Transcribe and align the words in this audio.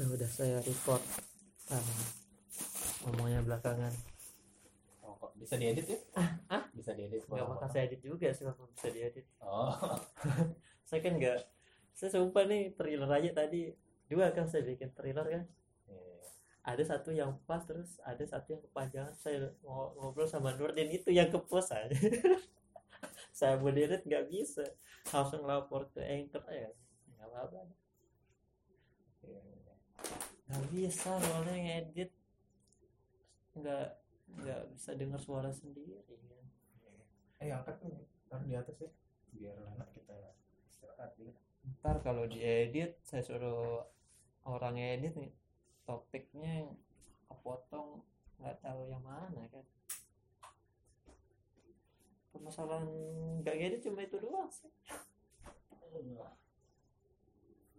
Eh, 0.00 0.08
udah 0.08 0.30
saya 0.32 0.56
record. 0.64 1.02
Ah, 1.68 1.84
ngomongnya 3.04 3.44
belakangan. 3.44 3.92
Oh, 5.04 5.12
kok 5.20 5.36
bisa 5.36 5.60
diedit 5.60 5.84
ya? 5.84 5.98
ah? 6.48 6.64
Bisa 6.72 6.96
diedit. 6.96 7.20
nggak 7.28 7.44
bakal 7.44 7.68
saya 7.68 7.84
edit 7.84 8.00
juga 8.00 8.32
sih 8.32 8.48
kalau 8.48 8.64
bisa 8.72 8.88
diedit. 8.88 9.28
Oh, 9.44 9.76
saya 10.88 11.00
kan 11.04 11.20
nggak 11.20 11.36
saya 11.92 12.08
sumpah 12.16 12.48
nih 12.48 12.72
trailer 12.80 13.10
aja 13.12 13.44
tadi. 13.44 13.76
Dua 14.08 14.32
kan 14.32 14.48
saya 14.48 14.64
bikin 14.64 14.88
trailer 14.96 15.26
kan. 15.28 15.44
Iya. 15.90 16.16
ada 16.60 16.82
satu 16.84 17.10
yang 17.12 17.36
pas 17.44 17.60
terus 17.68 18.00
ada 18.00 18.24
satu 18.24 18.56
yang 18.56 18.62
kepanjangan. 18.64 19.12
Saya 19.20 19.52
ngo- 19.60 19.92
ngobrol 20.00 20.24
sama 20.24 20.56
Nurdin 20.56 20.88
itu 20.88 21.12
yang 21.12 21.28
kepos 21.28 21.76
aja. 21.76 21.92
Saya 23.36 23.56
mau 23.60 23.68
edit 23.72 24.04
nggak 24.08 24.28
bisa. 24.32 24.64
Langsung 25.12 25.44
lapor 25.44 25.92
ke 25.92 26.00
anchor 26.00 26.40
ya 26.48 26.72
nggak 27.16 27.28
apa-apa. 27.28 27.60
Iya. 29.24 29.59
Nggak 30.50 30.64
bisa 30.74 31.10
soalnya 31.22 31.56
ngedit 31.56 32.10
nggak 33.54 33.86
nggak 34.42 34.60
bisa 34.74 34.90
dengar 34.98 35.20
suara 35.22 35.50
sendiri 35.54 35.94
kan 36.06 36.18
Eh, 37.40 37.48
angkat 37.48 37.80
nih. 37.80 38.04
Taruh 38.28 38.44
di 38.44 38.52
atas 38.52 38.76
ya. 38.84 38.90
Biar 39.32 39.56
enak 39.56 39.88
kita 39.96 40.12
istirahat 40.68 41.12
ya. 41.16 41.32
ntar 41.80 41.96
kalau 42.04 42.28
diedit 42.28 43.00
saya 43.00 43.24
suruh 43.24 43.84
orang 44.44 44.76
edit 44.76 45.12
nih 45.16 45.32
topiknya 45.84 46.68
kepotong 47.28 48.04
nggak 48.40 48.56
tahu 48.60 48.88
yang 48.88 49.00
mana 49.04 49.44
kan 49.48 49.64
permasalahan 52.32 52.88
nggak 53.40 53.56
edit 53.56 53.80
cuma 53.84 54.00
itu 54.04 54.16
doang 54.20 54.48
sih 54.48 54.68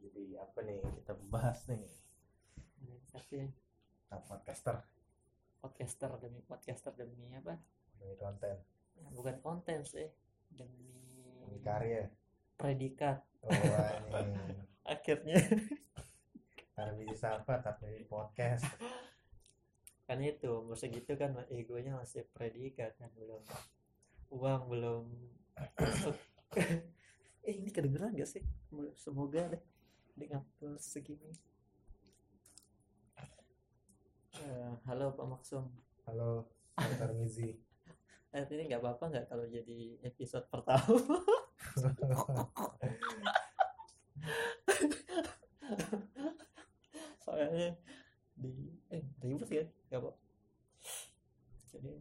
Jadi 0.02 0.36
apa 0.36 0.60
nih 0.66 0.78
kita 1.02 1.14
bahas 1.30 1.60
nih? 1.70 1.82
Tapi 3.12 3.52
Nah, 4.12 4.20
podcaster? 4.28 4.76
Podcaster 5.64 6.12
demi 6.20 6.44
podcaster 6.44 6.92
demi 7.00 7.32
apa? 7.32 7.56
Demi 7.96 8.20
konten, 8.20 8.60
bukan 9.16 9.40
konten 9.40 9.88
sih 9.88 10.04
demi 10.52 10.92
demi 11.40 11.64
karya. 11.64 12.12
predikat. 12.60 13.24
Oh, 13.48 13.56
ini. 14.20 14.36
akhirnya. 14.94 15.40
Karena 16.76 16.94
bisa 17.00 17.40
apa 17.40 17.64
tapi 17.64 18.04
podcast. 18.06 18.68
kan 20.04 20.20
itu 20.20 20.60
umur 20.60 20.76
segitu 20.76 21.16
kan 21.16 21.32
egonya 21.48 21.96
masih 21.96 22.28
predikat 22.36 22.92
kan 23.00 23.08
belum. 23.16 23.40
Uang 24.28 24.68
belum 24.68 25.08
masuk. 25.80 26.20
Eh 27.42 27.58
ini 27.58 27.74
kedengeran 27.74 28.14
gak 28.14 28.30
sih? 28.30 28.46
Semoga 28.94 29.50
deh 29.50 29.64
dengan 30.14 30.46
segini 30.78 31.34
Eh, 34.42 34.74
halo 34.90 35.14
Pak 35.14 35.28
Maksum 35.30 35.70
Halo, 36.10 36.50
Dr. 36.74 37.14
Mizi. 37.14 37.54
eh, 38.34 38.42
ini 38.50 38.66
nggak 38.66 38.82
apa-apa 38.82 39.06
nggak 39.12 39.26
kalau 39.30 39.46
jadi 39.46 40.02
episode 40.02 40.48
pertama 40.50 40.82
soalnya 47.22 47.76
di 48.34 48.50
eh 48.90 49.04
ribut 49.22 49.50
ya 49.52 49.66
nggak 49.92 50.00
apa 50.02 50.12
jadi 51.72 51.92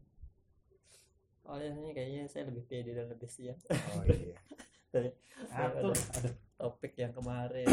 soalnya 1.43 1.91
kayaknya 1.93 2.23
saya 2.31 2.49
lebih 2.49 2.65
pede 2.67 2.95
dan 2.95 3.11
lebih 3.11 3.29
siap 3.29 3.59
Oh 3.69 4.05
iya. 4.07 4.37
dari 4.95 5.11
Aduh, 5.51 5.95
aduh. 5.95 6.35
topik 6.59 6.95
yang 6.99 7.15
kemarin 7.15 7.67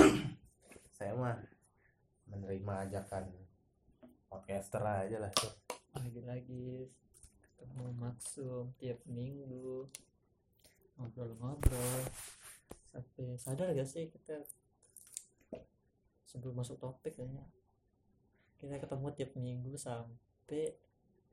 Saya 0.94 1.14
mah 1.14 1.38
menerima 2.30 2.74
ajakan 2.90 3.30
podcaster 4.28 4.84
aja 4.84 5.18
lah 5.20 5.32
tuh. 5.32 5.52
lagi-lagi 5.98 6.86
ketemu 7.58 7.86
maksum 7.98 8.70
tiap 8.78 9.00
minggu. 9.10 9.88
Ngobrol-ngobrol. 11.00 12.02
Sampai 12.88 13.38
sadar 13.40 13.74
gak 13.74 13.90
sih 13.90 14.08
kita 14.12 14.46
sebelum 16.28 16.62
masuk 16.62 16.78
topik 16.78 17.18
kayaknya? 17.18 17.44
Kita 18.62 18.78
ketemu 18.78 19.08
tiap 19.16 19.32
minggu 19.38 19.74
sampai 19.78 20.76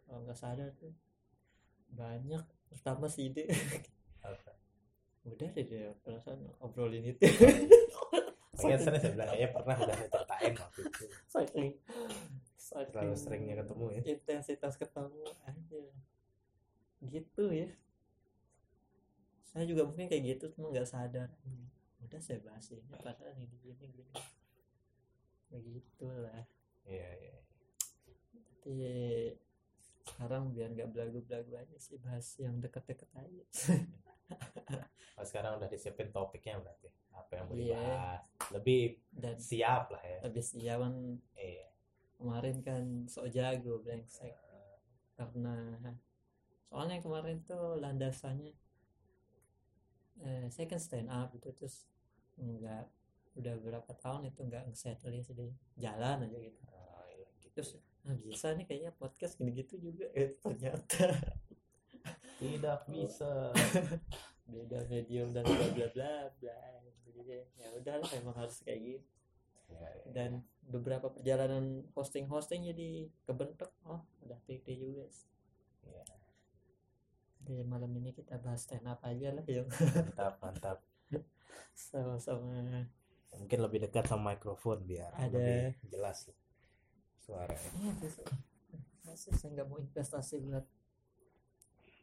kalau 0.05 0.25
nggak 0.25 0.39
sadar 0.39 0.73
tuh 0.77 0.93
banyak. 1.93 2.45
Pertama 2.73 3.09
si 3.09 3.29
ide. 3.33 3.49
Apa? 4.25 4.55
udah 5.25 5.49
deh 5.57 5.65
dia 5.65 5.89
perasaan 6.05 6.37
obrolin 6.61 7.17
itu. 7.17 7.25
Saya 8.55 8.77
bilang 8.77 9.29
kayaknya 9.33 9.49
pernah 9.51 9.77
udah 9.81 9.97
saya 9.99 10.09
ceritain 10.13 10.53
waktu 10.61 10.81
itu. 10.85 11.05
saking 11.27 11.71
saking 12.65 12.97
Terlalu 12.97 13.17
seringnya 13.19 13.55
ketemu 13.61 13.85
ya. 13.93 14.03
intensitas 14.09 14.75
ketemu 14.75 15.21
aja 15.45 15.83
gitu 17.05 17.45
ya 17.53 17.69
saya 19.45 19.65
juga 19.65 19.85
mungkin 19.85 20.09
kayak 20.09 20.25
gitu 20.27 20.45
cuma 20.51 20.73
nggak 20.73 20.89
sadar 20.89 21.29
udah 22.01 22.21
saya 22.21 22.41
bahas 22.41 22.65
ini 22.69 22.81
padahal 22.91 23.37
ini 23.37 23.47
gini 23.55 23.85
gini 23.93 24.13
begitulah 25.51 26.43
Iya, 26.85 27.09
iya. 27.19 27.37
tapi 28.35 28.77
sekarang 30.05 30.53
biar 30.53 30.69
nggak 30.71 30.91
belagu-belagu 30.91 31.53
aja 31.55 31.77
sih 31.79 31.97
bahas 31.97 32.29
yang 32.37 32.61
deket-deket 32.61 33.09
aja 33.15 33.45
Oh, 35.15 35.23
sekarang 35.23 35.57
udah 35.57 35.71
disiapin 35.71 36.11
topiknya 36.11 36.59
berarti. 36.59 36.91
Apa 37.15 37.31
yang 37.39 37.47
mau 37.47 37.55
Iya. 37.55 37.79
dibahas? 37.79 38.23
Lebih 38.51 38.83
dan 39.15 39.37
siap 39.39 39.87
lah 39.89 40.03
ya. 40.03 40.19
lebih 40.27 40.43
siawan 40.43 40.93
Iya. 41.35 41.69
Kemarin 42.17 42.57
kan 42.63 42.83
sok 43.07 43.29
jago 43.31 43.83
brengsek 43.83 44.35
karena 45.15 45.55
soalnya 46.67 46.99
kemarin 46.99 47.39
tuh 47.43 47.79
landasannya 47.79 48.55
eh, 50.23 50.47
saya 50.51 50.67
kan 50.67 50.81
stand 50.81 51.11
up 51.11 51.31
itu 51.35 51.51
terus 51.55 51.87
enggak 52.39 52.87
udah 53.35 53.55
berapa 53.59 53.93
tahun 53.99 54.31
itu 54.31 54.41
enggak 54.43 54.63
nge-settle 54.71 55.19
sih 55.23 55.35
di 55.35 55.47
jalan 55.77 56.27
aja 56.27 56.39
gitu 56.39 56.63
Oh, 56.71 57.03
iya, 57.11 57.27
gitu. 57.39 57.47
terus 57.55 57.71
nah 58.05 58.15
bisa 58.15 58.53
nih 58.53 58.67
kayaknya 58.69 58.93
podcast 58.95 59.35
gini-gitu 59.39 59.75
juga 59.81 60.07
eh, 60.15 60.31
ternyata 60.39 61.09
Tidak 62.43 62.79
bisa. 62.91 63.55
beda 64.45 64.85
medium 64.93 65.33
dan 65.33 65.41
bla 65.47 65.67
bla 65.73 65.89
bla 65.89 66.13
bla 66.37 66.59
jadi 67.09 67.49
ya 67.57 67.69
udah 67.81 67.95
lah, 67.97 68.11
emang 68.13 68.37
harus 68.37 68.61
kayak 68.61 68.81
gitu 68.83 69.09
Iya, 69.73 69.89
iya. 69.89 70.11
dan 70.13 70.31
beberapa 70.69 71.13
perjalanan 71.13 71.85
hosting 71.93 72.25
hosting 72.29 72.65
jadi 72.65 73.09
kebentuk 73.29 73.71
oh 73.85 74.01
udah 74.25 74.39
pede 74.49 74.75
juga 74.77 75.05
sih. 75.13 75.29
Iya. 75.85 76.05
Jadi 77.45 77.55
malam 77.69 77.93
ini 78.01 78.17
kita 78.17 78.41
bahas 78.41 78.65
stand 78.65 78.89
up 78.89 79.05
aja 79.05 79.37
lah 79.37 79.45
yang 79.45 79.69
Mantap, 79.69 80.35
mantap. 80.41 80.79
sama-sama 81.77 82.89
Mungkin 83.35 83.59
lebih 83.61 83.85
dekat 83.85 84.07
sama 84.09 84.39
mikrofon 84.39 84.87
biar 84.87 85.13
Ada. 85.19 85.37
lebih 85.37 85.77
jelas 85.91 86.31
suaranya. 87.21 87.71
Iya, 87.83 87.93
bisa. 88.01 88.23
Masa 89.05 89.29
saya 89.37 89.51
nggak 89.53 89.69
mau 89.69 89.79
investasi 89.83 90.41
buat 90.41 90.65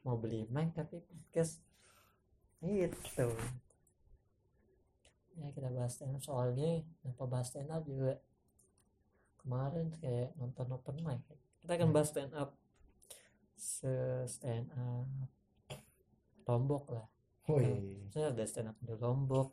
mau 0.01 0.17
beli 0.17 0.49
mic 0.49 0.73
tapi 0.73 0.97
podcast 0.97 1.61
itu 2.61 3.29
ya 5.37 5.49
kita 5.53 5.69
bahas 5.69 5.93
stand 5.97 6.17
up 6.17 6.21
soalnya 6.25 6.81
kenapa 7.01 7.23
bahas 7.29 7.49
stand 7.53 7.69
up 7.69 7.85
juga 7.85 8.17
kemarin 9.41 9.93
kayak 9.97 10.33
nonton 10.37 10.67
open 10.73 10.97
mic. 11.01 11.21
Kita 11.61 11.77
akan 11.77 11.89
bahas 11.93 12.09
stand 12.09 12.33
up. 12.33 12.57
Se 13.57 14.25
stand 14.25 14.69
up. 14.73 15.09
Lombok 16.45 16.85
lah. 16.93 17.07
Wih. 17.49 18.05
saya 18.13 18.31
ada 18.31 18.45
stand 18.45 18.69
up 18.69 18.77
di 18.79 18.93
lombok 18.95 19.51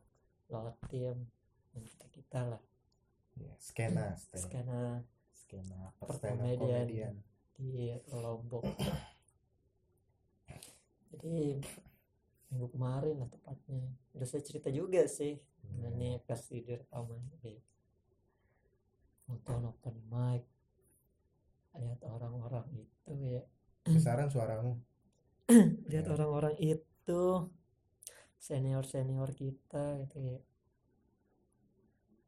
lotim 0.52 1.28
dan 1.72 1.82
kita 1.84 2.06
kita 2.12 2.40
lah. 2.56 2.62
Ya, 3.38 3.54
skena, 3.62 4.18
skena, 4.34 5.06
skena 5.30 5.94
Perkomedian. 6.02 6.58
perkomedian. 6.58 7.14
di 7.58 7.94
Lombok. 8.12 8.64
Jadi 11.14 11.58
minggu 12.50 12.68
kemarin 12.72 13.14
lah 13.22 13.28
tepatnya. 13.30 13.82
Udah 14.16 14.26
saya 14.26 14.42
cerita 14.42 14.68
juga 14.72 15.04
sih. 15.06 15.38
Hmm. 15.68 15.84
ini 16.00 16.16
pasti 16.24 16.64
di 16.64 16.72
rekaman 16.72 17.20
di 17.44 17.52
nonton 19.28 19.60
open 19.68 19.96
mic 20.08 20.42
lihat 21.78 22.00
orang-orang 22.02 22.66
itu 22.74 23.12
ya 23.14 23.42
Besaran 23.86 24.28
suaramu. 24.28 24.76
lihat 25.88 26.04
Ya. 26.04 26.12
orang-orang 26.12 26.56
itu 26.60 27.22
senior 28.36 28.84
senior 28.84 29.30
kita 29.32 29.96
gitu 30.04 30.16
ya 30.20 30.38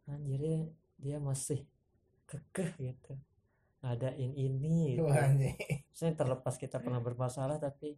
anjirnya 0.09 0.67
dia 0.99 1.17
masih 1.23 1.65
kekeh 2.27 2.71
gitu 2.79 3.15
ngadain 3.81 4.33
ini 4.37 5.01
gitu. 5.01 5.09
Saya 5.97 6.13
terlepas 6.17 6.57
kita 6.61 6.81
pernah 6.81 7.01
bermasalah 7.01 7.57
tapi 7.57 7.97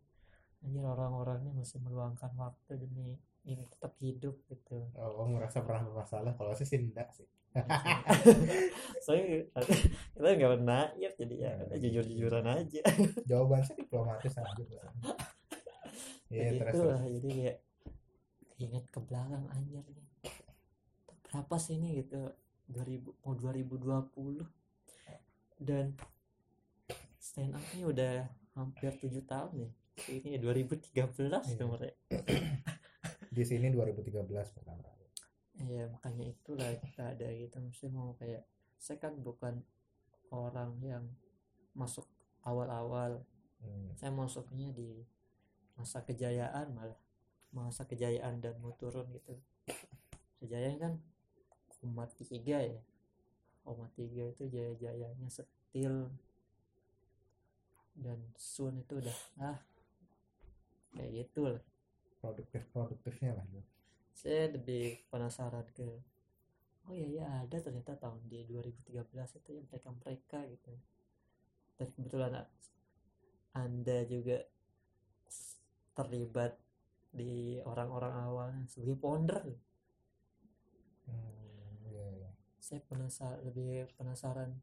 anjir 0.63 0.85
orang-orangnya 0.87 1.51
masih 1.55 1.83
meluangkan 1.83 2.31
waktu 2.39 2.79
demi 2.79 3.19
ingin 3.43 3.67
tetap 3.67 3.93
hidup 3.99 4.39
gitu. 4.47 4.87
Oh 4.95 5.27
merasa 5.27 5.61
pernah 5.61 5.83
bermasalah 5.83 6.33
kalau 6.35 6.55
saya 6.55 6.69
sih 6.69 6.79
enggak 6.79 7.11
sih. 7.11 7.27
Soalnya 9.05 9.45
kita 10.15 10.29
nggak 10.33 10.53
pernah 10.57 10.83
ya 10.97 11.11
jadi 11.13 11.35
ya 11.37 11.51
Nah, 11.53 11.65
udah 11.69 11.79
jujur 11.79 12.05
jujuran 12.07 12.47
aja. 12.49 12.81
Jawaban 13.29 13.61
saya 13.61 13.77
diplomatis 13.79 14.35
aja 14.35 14.63
iya 16.33 16.49
terus 16.57 16.73
terus. 16.73 16.89
lah 16.89 17.03
jadi 17.05 17.29
kayak 17.29 17.59
ingat 18.57 18.85
ke 18.89 18.99
belakang 19.05 19.45
anjir 19.53 19.85
nih. 19.85 20.07
Berapa 21.29 21.55
sih 21.61 21.77
ini 21.77 22.01
gitu 22.01 22.25
2000 22.73 23.05
mau 23.21 23.35
2020 23.37 24.41
dan 25.61 25.93
stand 27.21 27.53
up 27.53 27.65
nya 27.77 27.85
udah 27.85 28.13
hampir 28.57 28.97
tujuh 28.97 29.29
tahun 29.29 29.69
ya. 29.69 29.71
Ini 30.09 30.41
2013 30.41 30.89
Iya. 30.97 31.61
nomornya 31.61 31.93
di 33.33 33.45
sini 33.49 33.73
2013 33.73 34.29
pertama 34.29 34.85
kali 34.85 35.03
Iya 35.61 35.89
makanya 35.89 36.25
itulah 36.33 36.69
kita 36.81 37.13
ada 37.13 37.29
gitu. 37.29 37.57
Maksudnya 37.61 37.93
mau 37.93 38.17
kayak 38.17 38.45
saya 38.81 38.99
kan 38.99 39.15
bukan 39.21 39.61
orang 40.33 40.75
yang 40.81 41.05
masuk 41.77 42.09
awal-awal. 42.45 43.25
Hmm. 43.63 43.95
saya 43.95 44.11
masuknya 44.11 44.75
di 44.75 45.07
masa 45.79 46.03
kejayaan 46.03 46.73
malah. 46.75 46.99
Masa 47.53 47.85
kejayaan 47.87 48.43
dan 48.43 48.57
mau 48.59 48.75
turun 48.75 49.07
gitu. 49.13 49.39
Kejayaan 50.43 50.77
kan 50.81 50.93
umat 51.85 52.11
tiga 52.17 52.59
ya. 52.59 52.81
Umat 53.63 53.93
tiga 53.95 54.35
itu 54.35 54.51
jaya-jayanya 54.51 55.29
setil. 55.31 56.11
Dan 57.93 58.19
sun 58.35 58.83
itu 58.83 58.99
udah 58.99 59.19
ah 59.39 59.61
kayak 60.97 61.29
gitu 61.29 61.45
lah 61.45 61.63
produktif 62.23 62.63
produktifnya 62.71 63.35
lah 63.35 63.47
ya. 63.51 63.63
saya 64.15 64.55
lebih 64.55 65.03
penasaran 65.11 65.67
ke 65.75 65.89
oh 66.87 66.95
iya 66.95 67.27
ya 67.27 67.27
ada 67.43 67.59
ternyata 67.59 67.99
tahun 67.99 68.23
di 68.31 68.47
2013 68.47 69.39
itu 69.43 69.51
yang 69.59 69.67
mereka 69.67 69.91
mereka 69.91 70.39
gitu 70.47 70.73
dan 71.79 71.89
kebetulan 71.99 72.33
anda 73.53 73.99
juga 74.07 74.39
terlibat 75.93 76.57
di 77.13 77.61
orang-orang 77.67 78.15
awalnya 78.25 78.65
sebagai 78.71 78.97
founder 78.97 79.43
Hmm, 81.03 81.83
iya, 81.91 82.07
iya. 82.15 82.31
saya 82.63 82.79
penasaran 82.87 83.43
lebih 83.43 83.91
penasaran 83.99 84.55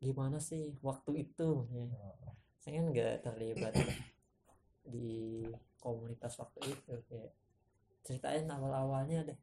gimana 0.00 0.40
sih 0.40 0.74
waktu 0.80 1.28
itu 1.28 1.68
ya. 1.70 1.84
Oh, 1.92 2.34
saya 2.56 2.80
kan 2.80 2.86
nggak 2.90 3.14
terlibat 3.22 3.72
komunitas 6.28 6.44
waktu 6.44 6.60
itu 6.76 6.94
kayak 7.08 7.32
ceritain 8.04 8.44
awal-awalnya 8.52 9.24
deh. 9.24 9.38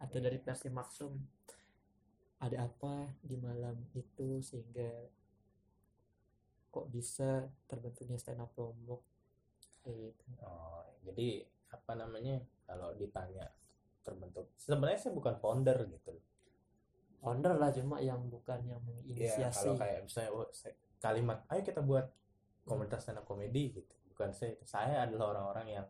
Ada 0.00 0.18
dari 0.18 0.38
versi 0.40 0.68
Maksum 0.72 1.12
ada 2.42 2.66
apa 2.66 3.06
di 3.22 3.38
malam 3.38 3.78
itu 3.94 4.42
sehingga 4.42 4.90
kok 6.72 6.90
bisa 6.90 7.46
terbentuknya 7.70 8.18
stand 8.18 8.42
up 8.42 8.50
lombok 8.58 9.04
kayak 9.84 10.10
gitu. 10.10 10.24
Oh, 10.42 10.82
jadi 11.06 11.46
apa 11.70 11.92
namanya 11.94 12.42
kalau 12.66 12.96
ditanya 12.98 13.46
terbentuk 14.02 14.50
sebenarnya 14.58 14.98
saya 14.98 15.14
bukan 15.14 15.38
founder 15.38 15.86
gitu. 15.86 16.18
Founder 17.22 17.54
lah 17.54 17.70
cuma 17.70 18.02
yang 18.02 18.26
bukan 18.26 18.58
yang 18.66 18.82
ya 18.82 18.88
menginisiasi. 18.90 19.70
kalau 19.70 19.78
kayak 19.78 20.00
misalnya 20.02 20.30
oh, 20.34 20.48
saya- 20.50 20.80
kalimat 20.98 21.46
ayo 21.54 21.62
kita 21.62 21.78
buat 21.82 22.10
komunitas 22.66 23.06
stand 23.06 23.22
up 23.22 23.26
comedy 23.28 23.70
gitu. 23.70 23.94
Bukan 24.10 24.34
saya 24.34 24.58
saya 24.66 25.06
adalah 25.06 25.30
orang-orang 25.38 25.78
yang 25.78 25.86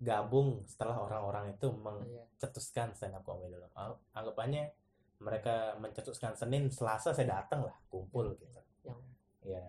gabung 0.00 0.64
setelah 0.64 0.96
orang-orang 0.96 1.52
itu 1.52 1.68
Iya. 1.68 1.76
mencetuskan 1.84 2.96
stand 2.96 3.14
up 3.14 3.22
comedy 3.22 3.52
dulu. 3.52 3.68
Ang- 3.76 4.00
anggapannya 4.16 4.72
mereka 5.20 5.76
mencetuskan 5.76 6.32
Senin 6.32 6.72
Selasa 6.72 7.12
saya 7.12 7.44
datang 7.44 7.68
lah 7.68 7.76
kumpul 7.92 8.32
gitu. 8.40 8.48
Yang 8.82 9.00
ya 9.44 9.64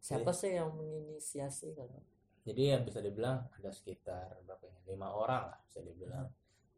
siapa 0.00 0.32
sih 0.32 0.56
yang 0.56 0.72
menginisiasi 0.72 1.76
kalau? 1.76 2.00
Jadi 2.44 2.72
ya 2.72 2.80
bisa 2.80 3.04
dibilang 3.04 3.44
ada 3.52 3.68
sekitar 3.68 4.40
berapa 4.44 4.64
ya 4.68 4.78
lima 4.88 5.12
orang 5.12 5.52
lah 5.52 5.58
bisa 5.68 5.84
dibilang. 5.84 6.28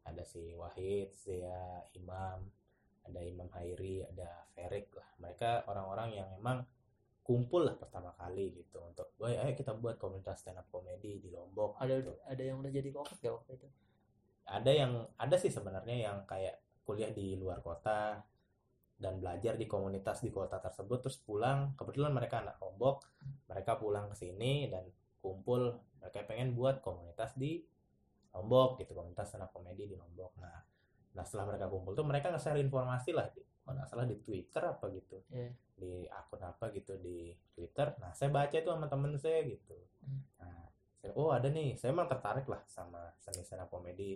Ada 0.03 0.23
si 0.23 0.51
Wahid 0.55 1.11
Zia 1.15 1.83
Imam 1.95 2.43
ada 3.07 3.19
Imam 3.23 3.47
Hairi 3.55 4.03
ada 4.03 4.43
Ferik 4.51 4.91
lah. 4.95 5.07
Mereka 5.23 5.63
orang-orang 5.67 6.11
yang 6.11 6.27
memang 6.35 6.67
kumpul 7.27 7.67
lah 7.67 7.75
pertama 7.75 8.15
kali 8.15 8.55
gitu 8.55 8.79
untuk 8.79 9.11
boy 9.19 9.35
ayo 9.35 9.51
kita 9.51 9.75
buat 9.75 9.99
komunitas 9.99 10.39
stand 10.39 10.63
up 10.63 10.71
comedy 10.71 11.19
di 11.19 11.27
Lombok 11.27 11.75
ada 11.75 11.99
gitu. 11.99 12.15
ada 12.23 12.39
yang 12.39 12.63
udah 12.63 12.71
jadi 12.71 12.89
kokak 12.95 13.19
gak 13.19 13.35
waktu 13.35 13.51
itu 13.59 13.67
ada 14.47 14.71
yang 14.71 14.91
ada 15.19 15.35
sih 15.35 15.51
sebenarnya 15.51 16.07
yang 16.07 16.23
kayak 16.23 16.63
kuliah 16.87 17.11
di 17.11 17.35
luar 17.35 17.59
kota 17.59 18.23
dan 18.95 19.19
belajar 19.19 19.59
di 19.59 19.67
komunitas 19.67 20.23
di 20.23 20.31
kota 20.31 20.55
tersebut 20.63 21.03
terus 21.03 21.19
pulang 21.19 21.75
kebetulan 21.75 22.15
mereka 22.15 22.39
anak 22.39 22.63
Lombok 22.63 23.03
mereka 23.51 23.75
pulang 23.75 24.07
ke 24.07 24.15
sini 24.15 24.71
dan 24.71 24.87
kumpul 25.19 25.83
mereka 25.99 26.23
pengen 26.31 26.55
buat 26.55 26.79
komunitas 26.79 27.35
di 27.35 27.59
Lombok 28.31 28.79
gitu 28.79 28.95
komunitas 28.95 29.35
stand 29.35 29.43
up 29.43 29.51
comedy 29.51 29.83
di 29.83 29.99
Lombok 29.99 30.31
nah 30.39 30.63
nah 31.11 31.27
setelah 31.27 31.51
mereka 31.51 31.67
kumpul 31.67 31.91
tuh 31.91 32.07
mereka 32.07 32.31
nge-share 32.31 32.63
informasi 32.63 33.11
lah 33.11 33.27
di 33.35 33.43
kalau 33.67 33.83
nggak 33.83 33.89
salah 33.91 34.07
di 34.07 34.15
Twitter 34.23 34.63
apa 34.63 34.85
gitu. 34.95 35.19
Iya. 35.27 35.51
di 35.77 36.07
akun 36.09 36.41
apa 36.41 36.71
gitu 36.71 36.95
di 36.97 37.35
Twitter. 37.53 37.99
Nah 37.99 38.15
saya 38.15 38.31
baca 38.31 38.55
itu 38.55 38.71
sama 38.71 38.87
temen 38.87 39.13
saya 39.19 39.43
gitu. 39.43 39.75
Hmm. 40.07 40.23
nah 40.39 40.71
saya, 41.03 41.11
oh 41.19 41.35
ada 41.35 41.51
nih. 41.51 41.75
Saya 41.75 41.91
emang 41.91 42.07
tertarik 42.07 42.47
lah 42.47 42.63
sama 42.65 43.11
seni 43.19 43.43
stand 43.43 43.67
up 43.67 43.69
comedy 43.69 44.15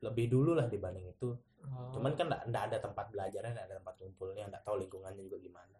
lebih 0.00 0.32
dulu 0.32 0.56
lah 0.56 0.64
dibanding 0.64 1.12
itu. 1.12 1.36
Oh, 1.68 1.92
cuman 1.92 2.16
kan 2.16 2.32
nggak 2.32 2.64
ada 2.72 2.78
tempat 2.80 3.12
belajarnya 3.12 3.52
nggak 3.52 3.66
ada 3.68 3.76
tempat 3.84 3.94
kumpulnya 4.00 4.48
nggak 4.48 4.64
tahu 4.64 4.80
lingkungannya 4.80 5.22
juga 5.28 5.38
gimana. 5.44 5.78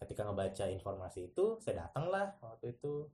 Ketika 0.00 0.24
ngebaca 0.24 0.64
informasi 0.72 1.20
itu 1.28 1.60
saya 1.60 1.86
datang 1.86 2.08
lah 2.08 2.32
waktu 2.40 2.72
itu 2.72 3.04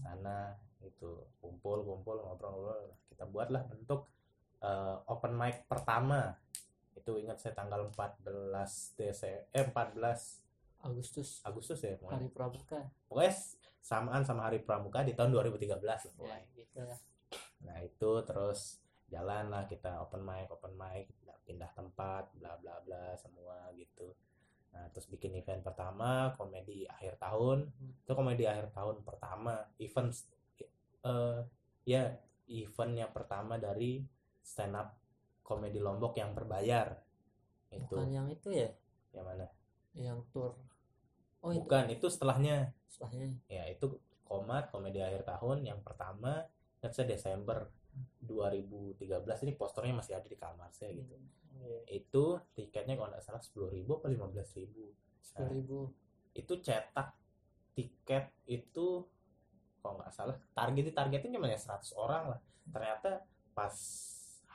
sana 0.00 0.56
itu 0.80 1.20
kumpul 1.38 1.84
kumpul 1.84 2.16
ngobrol-ngobrol. 2.24 2.96
Kita 3.12 3.28
buatlah 3.28 3.62
bentuk 3.68 4.08
eh, 4.64 4.96
open 5.06 5.36
mic 5.36 5.68
pertama 5.68 6.32
itu 6.96 7.12
ingat 7.20 7.36
saya 7.38 7.52
tanggal 7.54 7.84
14 7.92 8.24
Desember 8.96 9.44
eh 9.52 9.64
14 9.68 10.82
Agustus 10.82 11.40
Agustus 11.44 11.78
ya 11.84 11.94
pokoknya. 12.00 12.16
hari 12.16 12.28
pramuka 12.32 12.80
pokoknya 13.06 13.32
samaan 13.80 14.22
sama 14.24 14.48
hari 14.48 14.58
pramuka 14.64 15.04
di 15.04 15.12
tahun 15.12 15.30
2013 15.30 15.76
lah 15.84 16.00
ya 16.00 16.10
pokoknya. 16.16 16.40
gitu 16.56 16.80
lah 16.82 17.00
Nah 17.66 17.82
itu 17.82 18.10
terus 18.22 18.78
jalan 19.10 19.50
lah 19.50 19.66
kita 19.66 19.98
open 20.02 20.22
mic, 20.22 20.46
open 20.50 20.74
mic, 20.74 21.10
pindah 21.46 21.70
tempat, 21.74 22.30
bla 22.38 22.54
bla 22.58 22.78
bla 22.82 23.14
semua 23.18 23.70
gitu. 23.74 24.14
Nah 24.70 24.86
terus 24.90 25.06
bikin 25.10 25.34
event 25.34 25.62
pertama 25.62 26.30
komedi 26.34 26.86
akhir 26.86 27.18
tahun, 27.18 27.66
Hmm. 27.70 27.92
itu 28.02 28.12
komedi 28.14 28.44
akhir 28.46 28.70
tahun 28.70 29.02
pertama, 29.02 29.66
event 29.78 30.10
eh 31.06 31.38
ya 31.86 32.18
eventnya 32.46 33.06
pertama 33.10 33.58
dari 33.58 34.02
stand 34.42 34.74
up 34.78 34.94
komedi 35.46 35.78
Lombok 35.78 36.18
yang 36.18 36.34
berbayar 36.34 36.98
itu. 37.70 37.94
Bukan 37.94 38.10
yang 38.10 38.26
itu 38.26 38.50
ya? 38.50 38.70
Yang 39.14 39.26
mana? 39.30 39.46
yang 39.96 40.20
tour. 40.28 40.52
Oh 41.40 41.50
itu. 41.54 41.64
Bukan 41.64 41.88
itu 41.88 42.06
setelahnya. 42.12 42.74
Setelahnya. 42.90 43.32
Ya 43.48 43.64
itu 43.70 43.96
komat 44.26 44.68
komedi 44.68 45.00
akhir 45.00 45.24
tahun 45.24 45.64
yang 45.64 45.80
pertama 45.80 46.44
kan 46.82 46.90
saya 46.92 47.08
Desember 47.08 47.70
2013 48.20 49.00
ini 49.48 49.52
posternya 49.56 49.94
masih 49.96 50.18
ada 50.18 50.28
di 50.28 50.36
kamar 50.36 50.68
saya 50.74 50.92
gitu. 50.92 51.16
Iya, 51.56 51.80
itu 51.88 52.24
tiketnya 52.52 53.00
kalau 53.00 53.08
nggak 53.08 53.24
salah 53.24 53.40
sepuluh 53.40 53.72
ribu 53.72 53.96
apa 53.96 54.12
lima 54.12 54.28
belas 54.28 54.52
ribu. 54.52 54.92
sepuluh 55.24 55.50
ribu. 55.56 55.78
Itu 56.36 56.60
cetak 56.60 57.16
tiket 57.72 58.28
itu 58.44 59.08
kalau 59.80 60.02
nggak 60.02 60.12
salah 60.12 60.36
target 60.52 60.92
targetnya 60.92 61.40
cuma 61.40 61.48
ya 61.48 61.56
100 61.56 61.96
orang 61.96 62.24
lah. 62.36 62.40
Ternyata 62.68 63.24
pas 63.56 63.72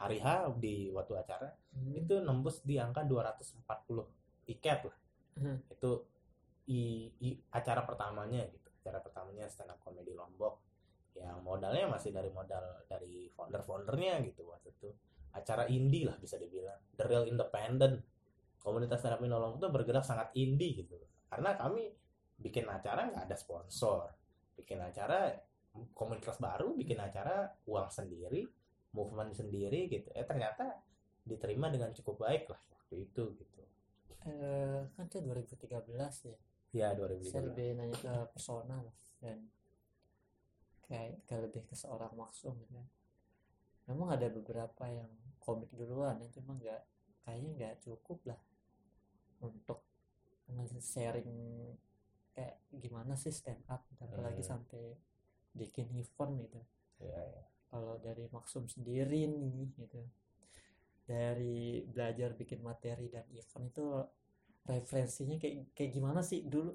hari 0.01 0.17
H 0.17 0.27
di 0.58 0.89
waktu 0.89 1.13
acara 1.15 1.50
Hmm. 1.72 1.96
itu 1.96 2.20
nembus 2.20 2.60
di 2.62 2.75
angka 2.75 3.05
240 3.05 4.03
tiket 4.43 4.79
lah. 4.84 4.98
Hmm. 5.31 5.58
itu 5.72 5.91
i, 6.67 7.08
i- 7.24 7.39
acara 7.50 7.88
pertamanya 7.88 8.43
gitu. 8.46 8.67
Acara 8.84 9.00
pertamanya 9.00 9.48
stand 9.48 9.72
up 9.72 9.79
comedy 9.79 10.12
Lombok. 10.12 10.60
Yang 11.15 11.39
modalnya 11.39 11.88
masih 11.88 12.12
dari 12.12 12.27
modal 12.27 12.84
dari 12.86 13.31
founder 13.31 13.63
foundernya 13.63 14.20
gitu 14.22 14.43
waktu 14.46 14.75
itu. 14.75 14.91
Acara 15.31 15.63
indie 15.67 16.03
lah 16.03 16.20
bisa 16.20 16.36
dibilang. 16.36 16.75
The 16.93 17.08
real 17.08 17.24
independent. 17.24 18.03
Komunitas 18.60 19.00
stand 19.00 19.15
up 19.15 19.20
comedy 19.20 19.31
Lombok 19.34 19.58
itu 19.58 19.70
bergerak 19.72 20.03
sangat 20.03 20.27
indie 20.36 20.75
gitu. 20.75 21.00
Karena 21.31 21.55
kami 21.55 21.88
bikin 22.36 22.67
acara 22.67 23.08
nggak 23.08 23.31
ada 23.31 23.38
sponsor. 23.39 24.12
Bikin 24.60 24.84
acara 24.84 25.31
komunitas 25.96 26.36
baru 26.36 26.75
bikin 26.75 27.00
acara 27.00 27.48
uang 27.63 27.88
sendiri 27.88 28.43
movement 28.92 29.32
sendiri 29.36 29.88
gitu. 29.88 30.10
Eh 30.16 30.26
ternyata 30.28 30.80
diterima 31.24 31.70
dengan 31.70 31.94
cukup 31.94 32.26
baik 32.26 32.50
lah 32.52 32.62
waktu 32.76 33.08
itu 33.08 33.24
gitu. 33.40 33.62
Eh, 34.22 34.82
kan 34.94 35.06
itu 35.10 35.18
2013 35.22 36.16
ya? 36.30 36.38
Ya 36.72 36.88
saya 37.26 37.42
2013 37.44 37.52
lebih 37.52 37.68
nanya 37.78 37.96
ke 38.00 38.14
personal 38.32 38.84
dan 39.20 39.38
kayak 40.88 41.24
ke 41.28 41.36
lebih 41.40 41.64
ke 41.68 41.76
seorang 41.76 42.12
maksum 42.16 42.56
gitu 42.60 42.74
kan 42.76 42.88
memang 43.88 44.12
ada 44.16 44.28
beberapa 44.28 44.86
yang 44.88 45.10
komik 45.40 45.72
duluan 45.76 46.20
itu 46.24 46.40
mah 46.44 46.56
nggak 46.60 46.82
kayaknya 47.24 47.50
nggak 47.58 47.76
cukup 47.84 48.20
lah 48.28 48.40
untuk 49.42 49.84
sharing 50.80 51.32
kayak 52.36 52.60
gimana 52.72 53.16
sih 53.16 53.32
stand 53.32 53.64
up 53.68 53.84
apalagi 54.00 54.44
Hmm. 54.44 54.52
sampai 54.56 54.96
bikin 55.52 55.88
event 55.96 56.34
gitu. 56.48 56.60
Iya, 57.04 57.22
iya. 57.28 57.44
Kalau 57.72 57.96
dari 58.04 58.28
Maksum 58.28 58.68
sendiri 58.68 59.32
nih 59.32 59.72
gitu. 59.80 60.04
Dari 61.08 61.84
belajar 61.88 62.36
bikin 62.38 62.60
materi 62.62 63.08
dan 63.08 63.25
event 63.32 63.66
itu 63.68 63.86
referensinya 64.68 65.36
kayak 65.42 65.74
kayak 65.74 65.92
gimana 65.92 66.22
sih? 66.22 66.46
Dulu 66.46 66.72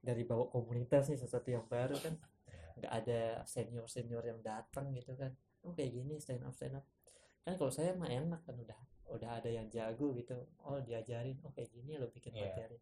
dari 0.00 0.24
bawa 0.24 0.48
komunitas 0.48 1.08
nih 1.12 1.20
sesuatu 1.20 1.48
yang 1.52 1.64
baru 1.68 1.96
kan. 2.00 2.14
Nggak 2.80 2.92
ada 3.04 3.20
senior 3.44 3.86
senior 3.86 4.24
yang 4.24 4.40
datang 4.40 4.90
gitu 4.96 5.14
kan. 5.14 5.30
Oh 5.64 5.72
kayak 5.76 5.94
gini 5.94 6.16
stand 6.18 6.42
up 6.44 6.56
stand 6.56 6.80
up. 6.80 6.84
Kan 7.44 7.54
kalau 7.56 7.72
saya 7.72 7.92
mah 7.94 8.08
enak 8.08 8.40
kan 8.44 8.56
udah 8.56 8.80
udah 9.08 9.30
ada 9.40 9.48
yang 9.48 9.68
jago 9.72 10.12
gitu. 10.16 10.36
Oh 10.64 10.80
diajarin 10.80 11.36
oh 11.44 11.52
kayak 11.52 11.70
gini 11.72 11.96
lo 11.96 12.08
bikin 12.12 12.34
Iya. 12.34 12.50
materi. 12.50 12.78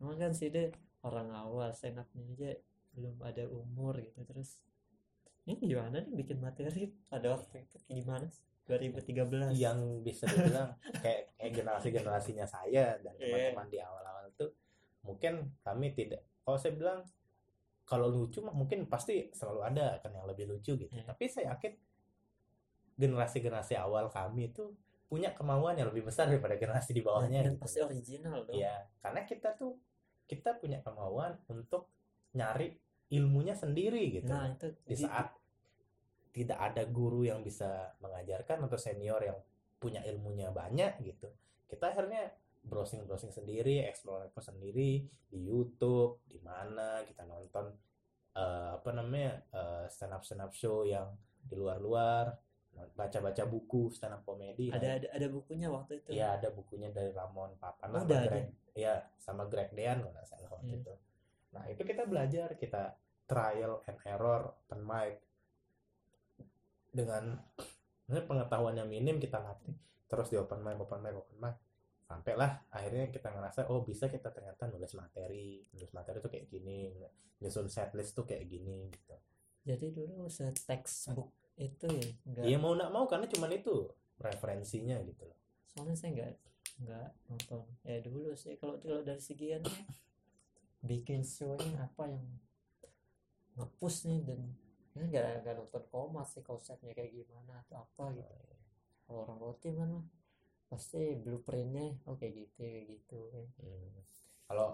Emang 0.00 0.16
kan 0.18 0.32
sih 0.34 0.48
deh 0.50 0.72
orang 1.04 1.30
awal 1.30 1.70
stand 1.76 2.00
upnya 2.00 2.24
aja 2.32 2.50
belum 2.96 3.22
ada 3.22 3.44
umur 3.46 4.00
gitu. 4.02 4.24
Terus 4.26 4.58
ini 5.50 5.66
gimana 5.66 5.98
nih 5.98 6.14
bikin 6.14 6.38
materi 6.38 6.86
pada 7.06 7.34
waktu 7.34 7.66
itu 7.66 7.76
gimana 7.90 8.26
sih? 8.30 8.46
2013 8.70 9.58
yang 9.58 9.78
bisa 10.00 10.30
dibilang 10.30 10.70
kayak, 11.02 11.34
kayak 11.34 11.52
generasi-generasinya 11.58 12.46
saya 12.46 12.94
dan 13.02 13.18
Iya. 13.18 13.50
teman-teman 13.50 13.66
di 13.66 13.78
awal-awal 13.82 14.24
itu 14.30 14.46
mungkin 15.02 15.32
kami 15.60 15.90
tidak 15.90 16.22
kalau 16.40 16.54
saya 16.54 16.78
bilang 16.78 17.02
kalau 17.82 18.06
lucu 18.06 18.38
mah 18.38 18.54
mungkin 18.54 18.86
pasti 18.86 19.26
selalu 19.34 19.66
ada 19.66 19.98
kan 19.98 20.14
yang 20.14 20.22
lebih 20.22 20.46
lucu 20.46 20.78
gitu 20.78 20.86
Iya. 20.86 21.02
tapi 21.02 21.26
saya 21.26 21.50
yakin 21.50 21.74
generasi-generasi 22.94 23.74
awal 23.74 24.06
kami 24.06 24.52
itu 24.52 24.70
punya 25.10 25.34
kemauan 25.34 25.74
yang 25.74 25.90
lebih 25.90 26.06
besar 26.06 26.30
daripada 26.30 26.54
generasi 26.54 26.94
di 26.94 27.02
bawahnya 27.02 27.42
dan 27.42 27.58
gitu. 27.58 27.62
pasti 27.66 27.78
original 27.82 28.46
dong 28.46 28.54
Iya, 28.54 28.86
karena 29.02 29.26
kita 29.26 29.58
tuh 29.58 29.74
kita 30.30 30.54
punya 30.62 30.78
kemauan 30.78 31.34
untuk 31.50 31.90
nyari 32.38 32.78
ilmunya 33.10 33.58
sendiri 33.58 34.14
gitu 34.14 34.30
nah 34.30 34.46
itu 34.46 34.70
di 34.86 34.94
saat 34.94 35.34
tidak 36.30 36.58
ada 36.58 36.82
guru 36.86 37.26
yang 37.26 37.42
bisa 37.42 37.94
mengajarkan 37.98 38.64
atau 38.64 38.78
senior 38.78 39.20
yang 39.20 39.38
punya 39.76 40.00
ilmunya 40.04 40.50
banyak 40.50 41.00
gitu 41.02 41.26
kita 41.66 41.90
akhirnya 41.90 42.30
browsing 42.60 43.02
browsing 43.04 43.32
sendiri 43.32 43.82
explore 43.82 44.22
explore 44.22 44.44
sendiri 44.46 45.00
di 45.26 45.38
YouTube 45.40 46.20
di 46.28 46.36
mana 46.38 47.00
kita 47.02 47.24
nonton 47.24 47.72
eh, 48.32 48.70
apa 48.76 48.90
namanya 48.92 49.40
stand 49.88 50.12
up 50.12 50.22
stand 50.22 50.40
up 50.40 50.52
show 50.52 50.84
yang 50.84 51.08
di 51.40 51.56
luar-luar 51.56 52.36
baca 52.94 53.18
baca 53.18 53.42
buku 53.44 53.90
stand 53.90 54.14
up 54.14 54.22
komedi 54.22 54.70
ada 54.70 55.00
ada 55.00 55.08
ada 55.10 55.26
bukunya 55.26 55.66
waktu 55.66 56.00
itu 56.00 56.14
ya 56.14 56.38
ada 56.38 56.48
bukunya 56.48 56.88
dari 56.88 57.10
Ramon 57.10 57.56
Papan 57.56 57.90
Oh, 57.90 58.00
sama 58.00 58.14
ada. 58.14 58.28
Greg 58.28 58.46
ya 58.72 58.94
sama 59.16 59.42
Greg 59.48 59.70
Dean 59.74 59.98
kalau 60.00 60.12
nggak 60.14 60.28
salah 60.28 60.48
waktu 60.52 60.68
Hmm. 60.70 60.80
itu 60.84 60.94
nah 61.50 61.64
itu 61.66 61.82
kita 61.82 62.06
belajar 62.06 62.54
kita 62.54 62.94
trial 63.26 63.82
and 63.88 63.98
error 64.06 64.54
open 64.64 64.86
mic 64.86 65.18
dengan 66.90 67.38
pengetahuan 68.10 68.74
yang 68.74 68.90
minim 68.90 69.22
kita 69.22 69.38
latih 69.38 69.74
terus 70.10 70.26
di 70.26 70.36
open 70.36 70.66
mic 70.66 70.76
open 70.82 71.00
mic 71.00 71.14
open 71.14 71.38
mic. 71.38 71.56
Sampailah 72.10 72.66
akhirnya 72.74 73.06
kita 73.14 73.30
ngerasa 73.30 73.70
oh 73.70 73.86
bisa 73.86 74.10
kita 74.10 74.34
ternyata 74.34 74.66
nulis 74.66 74.90
materi. 74.98 75.62
Nulis 75.70 75.90
materi 75.94 76.18
tuh 76.18 76.30
kayak 76.30 76.50
gini 76.50 76.90
nyusun 77.40 77.70
setlist 77.70 78.18
tuh 78.18 78.26
kayak 78.26 78.50
gini 78.50 78.90
gitu. 78.90 79.16
Jadi 79.62 79.86
dulu 79.94 80.26
se 80.26 80.50
textbook 80.50 81.30
itu 81.60 81.86
ya 81.86 82.06
enggak 82.26 82.44
iya 82.48 82.56
mau 82.56 82.72
nggak 82.72 82.90
mau 82.90 83.04
karena 83.06 83.28
cuman 83.28 83.52
itu 83.54 83.86
referensinya 84.18 84.98
gitu 85.06 85.22
loh. 85.28 85.38
Soalnya 85.70 85.94
saya 85.94 86.10
nggak 86.18 86.32
nggak 86.82 87.08
nonton. 87.30 87.64
Ya 87.86 88.02
dulu 88.02 88.34
sih 88.34 88.58
kalau 88.58 88.82
kalau 88.82 89.06
dari 89.06 89.22
segian 89.22 89.62
bikin 90.82 91.22
show-nya 91.22 91.86
apa 91.86 92.08
yang 92.08 92.26
ngepush 93.60 94.08
nih 94.08 94.24
dan 94.24 94.40
ya 94.98 95.02
nggak 95.06 95.26
nggak 95.46 95.54
nonton 95.54 95.84
komat 95.88 96.26
sih 96.26 96.42
konsepnya 96.42 96.90
kayak 96.92 97.14
gimana 97.14 97.62
atau 97.62 97.86
apa 97.86 98.04
gitu 98.18 98.34
kalau 99.06 99.26
orang 99.26 99.38
roti 99.38 99.70
kan 99.74 99.88
mah 99.90 100.06
pasti 100.70 101.18
blueprintnya 101.18 101.98
oh 102.06 102.14
kayak 102.14 102.46
gitu 102.46 102.62
kayak 102.62 102.86
gitu 102.94 103.18
kan. 103.34 103.46
Hmm. 103.58 103.98
Kalau 104.46 104.68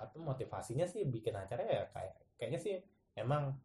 apa 0.00 0.16
motivasinya 0.16 0.84
sih 0.88 1.04
bikin 1.08 1.36
acara 1.36 1.64
ya 1.64 1.84
kayak 1.92 2.14
kayaknya 2.40 2.60
sih 2.60 2.76
emang 3.16 3.56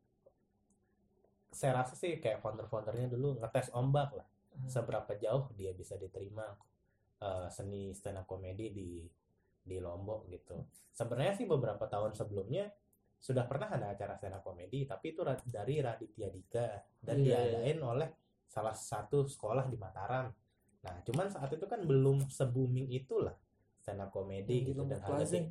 saya 1.52 1.80
rasa 1.80 1.96
sih 1.96 2.20
kayak 2.20 2.44
founder-foundernya 2.44 3.08
dulu 3.08 3.40
ngetes 3.40 3.72
ombak 3.72 4.12
lah 4.12 4.28
Ah, 4.56 4.70
seberapa 4.72 5.12
jauh 5.20 5.52
dia 5.60 5.76
bisa 5.76 6.00
diterima 6.00 6.48
eh, 7.20 7.48
seni 7.52 7.92
stand 7.92 8.24
up 8.24 8.26
comedy 8.28 8.72
di 8.72 8.90
di 9.66 9.78
Lombok 9.82 10.30
gitu. 10.32 10.56
Sebenarnya 10.96 11.36
sih 11.36 11.48
beberapa 11.50 11.84
tahun 11.90 12.16
sebelumnya 12.16 12.70
sudah 13.20 13.50
pernah 13.50 13.74
ada 13.74 13.92
acara 13.92 14.14
stand 14.16 14.38
up 14.38 14.46
comedy 14.46 14.86
tapi 14.86 15.18
itu 15.18 15.26
dari 15.50 15.82
Raditya 15.82 16.30
Dika 16.30 16.68
dan 17.02 17.18
iya. 17.22 17.42
diadain 17.42 17.80
oleh 17.82 18.10
salah 18.46 18.76
satu 18.76 19.26
sekolah 19.26 19.66
di 19.68 19.76
Mataram. 19.76 20.30
Nah, 20.86 20.96
cuman 21.02 21.28
saat 21.34 21.50
itu 21.50 21.66
kan 21.66 21.82
belum 21.82 22.30
se-booming 22.30 22.94
itulah 22.94 23.34
stand 23.82 24.00
up 24.00 24.14
comedy 24.14 24.72
gitu 24.72 24.86
dan 24.86 25.02
tinggi. 25.02 25.50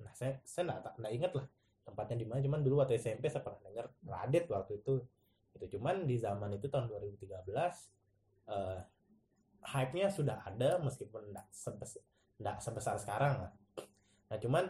Nah, 0.00 0.12
saya 0.14 0.38
saya 0.46 0.70
nggak 0.70 0.96
nggak 1.02 1.12
inget 1.12 1.32
lah 1.36 1.46
tempatnya 1.84 2.16
di 2.22 2.26
mana. 2.26 2.38
Cuman 2.40 2.60
dulu 2.62 2.80
waktu 2.80 2.96
SMP 2.96 3.26
saya 3.28 3.42
pernah 3.42 3.60
dengar 3.66 3.86
Radit 4.06 4.46
waktu 4.48 4.80
itu. 4.80 5.02
Itu 5.50 5.66
cuman 5.76 6.06
di 6.06 6.14
zaman 6.14 6.54
itu 6.54 6.70
tahun 6.70 6.86
2013 6.88 7.26
eh 8.50 8.80
hype-nya 9.60 10.08
sudah 10.08 10.40
ada 10.40 10.80
meskipun 10.80 11.36
nggak 11.36 11.46
sebesar 11.52 12.00
sebesar 12.64 12.96
sekarang 12.96 13.44
lah. 13.44 13.52
Nah, 14.32 14.38
cuman 14.40 14.64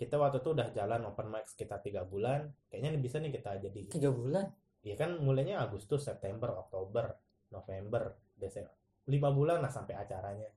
kita 0.00 0.16
waktu 0.16 0.40
itu 0.40 0.56
udah 0.56 0.72
jalan 0.72 1.04
open 1.04 1.28
mic 1.28 1.44
sekitar 1.44 1.84
tiga 1.84 2.08
bulan. 2.08 2.48
Kayaknya 2.72 2.90
bisa 2.96 3.20
nih 3.20 3.36
kita 3.36 3.60
jadi 3.60 3.80
tiga 3.92 4.08
bulan 4.08 4.48
Iya 4.80 4.96
kan 4.96 5.20
mulainya 5.20 5.60
Agustus, 5.60 6.08
September, 6.08 6.56
Oktober, 6.56 7.12
November, 7.52 8.16
Desember. 8.32 8.72
Lima 9.12 9.28
bulan 9.28 9.60
lah 9.60 9.68
sampai 9.68 9.92
acaranya. 9.92 10.48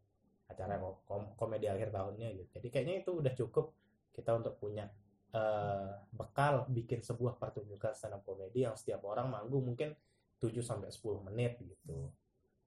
Acara 0.47 0.79
kom- 0.79 1.35
komedi 1.35 1.67
akhir 1.67 1.91
tahunnya 1.91 2.31
gitu. 2.39 2.49
Jadi 2.59 2.67
kayaknya 2.71 2.95
itu 3.03 3.11
udah 3.11 3.33
cukup 3.35 3.75
kita 4.15 4.31
untuk 4.39 4.55
punya 4.61 4.87
eh, 5.33 5.91
bekal 6.13 6.69
bikin 6.69 7.01
sebuah 7.01 7.41
pertunjukan 7.41 7.91
stand 7.97 8.15
up 8.15 8.21
komedi 8.23 8.63
yang 8.63 8.77
setiap 8.77 9.01
orang 9.09 9.33
manggung 9.33 9.65
mungkin 9.73 9.91
7 10.37 10.61
sampai 10.61 10.93
10 10.93 11.25
menit 11.25 11.57
gitu. 11.59 12.13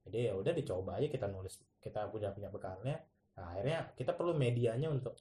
Jadi 0.03 0.29
ya 0.29 0.33
udah 0.35 0.53
dicoba 0.53 0.99
aja 0.99 1.07
kita 1.07 1.31
nulis, 1.31 1.57
kita 1.79 2.11
punya 2.11 2.35
punya 2.35 2.51
bekalnya. 2.51 3.01
Nah, 3.39 3.55
akhirnya 3.55 3.95
kita 3.95 4.13
perlu 4.13 4.35
medianya 4.35 4.91
untuk 4.91 5.15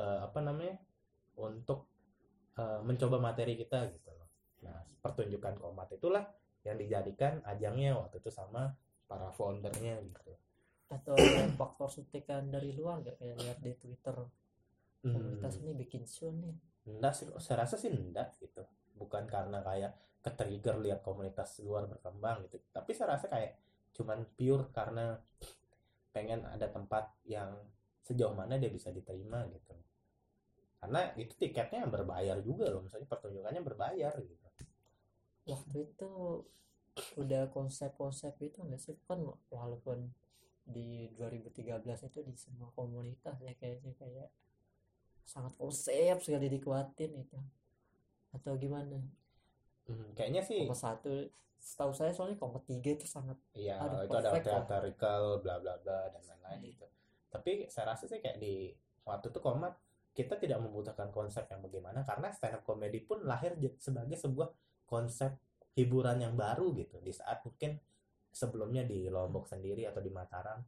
eh, 0.00 0.18
apa 0.26 0.38
namanya? 0.44 0.76
Untuk 1.40 1.88
eh, 2.60 2.80
mencoba 2.88 3.16
materi 3.22 3.54
kita 3.58 3.78
gitu 3.94 4.10
loh. 4.14 4.28
Nah, 4.66 4.78
pertunjukan 5.02 5.54
komat 5.60 5.88
itulah 5.98 6.24
yang 6.66 6.76
dijadikan 6.80 7.44
ajangnya 7.44 7.96
waktu 8.00 8.16
itu 8.22 8.30
sama 8.32 8.72
para 9.08 9.28
foundernya 9.34 10.00
gitu. 10.02 10.32
atau 10.88 11.16
ada 11.16 11.48
faktor 11.58 11.88
suntikan 11.90 12.52
dari 12.54 12.70
luar 12.78 13.02
nggak 13.02 13.16
kayak 13.18 13.36
lihat 13.42 13.58
di 13.64 13.72
Twitter 13.82 14.16
Hmm, 15.04 15.12
komunitas 15.12 15.60
ini 15.60 15.72
bikin 15.76 16.04
show 16.08 16.30
nih 16.32 16.54
enggak 16.88 17.12
sih, 17.16 17.26
saya 17.40 17.64
rasa 17.64 17.76
sih 17.80 17.90
enggak 17.92 18.36
gitu. 18.40 18.62
Bukan 19.00 19.24
karena 19.28 19.58
kayak 19.64 19.92
ke-trigger 20.24 20.76
lihat 20.84 21.00
komunitas 21.04 21.60
luar 21.64 21.84
berkembang 21.88 22.44
gitu. 22.48 22.56
Tapi 22.72 22.90
saya 22.96 23.16
rasa 23.16 23.26
kayak 23.32 23.52
cuman 23.96 24.20
pure 24.36 24.64
karena 24.72 25.16
pengen 26.14 26.46
ada 26.46 26.66
tempat 26.70 27.10
yang 27.26 27.50
sejauh 28.06 28.34
mana 28.40 28.54
dia 28.62 28.70
bisa 28.76 28.88
diterima 28.98 29.40
gitu. 29.54 29.74
Karena 30.80 31.00
itu 31.22 31.34
tiketnya 31.42 31.82
berbayar 31.94 32.36
juga 32.48 32.64
loh, 32.72 32.80
misalnya 32.86 33.08
pertunjukannya 33.12 33.62
berbayar 33.68 34.14
gitu. 34.30 34.46
waktu 35.52 35.76
itu 35.88 36.10
udah 37.22 37.42
konsep-konsep 37.56 38.34
itu 38.48 38.58
nggak 38.66 38.80
sih 38.84 38.94
kan 39.08 39.18
walaupun 39.56 39.98
di 40.74 40.88
2013 41.18 42.00
itu 42.08 42.18
di 42.28 42.34
semua 42.44 42.68
komunitas 42.78 43.36
ya 43.46 43.52
kayaknya 43.60 43.92
kayak 44.00 44.28
sangat 45.32 45.52
konsep 45.62 46.16
sekali 46.24 46.46
dikuatin 46.54 47.12
itu 47.24 47.38
atau 48.36 48.52
gimana 48.62 48.98
Hmm, 49.88 50.08
kayaknya 50.16 50.42
sih 50.48 50.60
kompas 50.64 50.80
satu 50.84 51.12
setahu 51.68 51.92
saya 51.98 52.12
soalnya 52.16 52.36
kompas 52.42 52.62
tiga 52.70 52.90
itu 52.96 53.06
sangat 53.08 53.38
Iya, 53.60 53.74
Aduh, 53.84 54.00
itu 54.06 54.16
ada 54.20 54.30
perfect 54.34 54.44
theatrical 54.46 55.22
bla 55.42 55.54
bla 55.62 55.74
bla 55.82 55.98
dan 56.12 56.22
lain-lain 56.28 56.58
Hmm. 56.60 56.70
gitu. 56.70 56.86
Tapi 57.34 57.66
saya 57.66 57.98
rasa 57.98 58.06
sih 58.06 58.22
kayak 58.22 58.38
di 58.38 58.70
waktu 59.02 59.34
itu 59.34 59.42
komat 59.42 59.74
kita 60.14 60.38
tidak 60.38 60.62
membutuhkan 60.62 61.10
konsep 61.10 61.50
yang 61.50 61.58
bagaimana 61.58 62.06
karena 62.06 62.30
stand 62.30 62.54
up 62.54 62.62
comedy 62.62 63.02
pun 63.02 63.26
lahir 63.26 63.58
sebagai 63.82 64.14
sebuah 64.14 64.46
konsep 64.86 65.34
hiburan 65.74 66.22
yang 66.22 66.38
baru 66.38 66.70
gitu. 66.78 67.02
Di 67.02 67.10
saat 67.10 67.42
mungkin 67.42 67.74
sebelumnya 68.30 68.86
di 68.86 69.10
Lombok 69.10 69.50
sendiri 69.50 69.90
atau 69.90 69.98
di 69.98 70.14
Mataram 70.14 70.62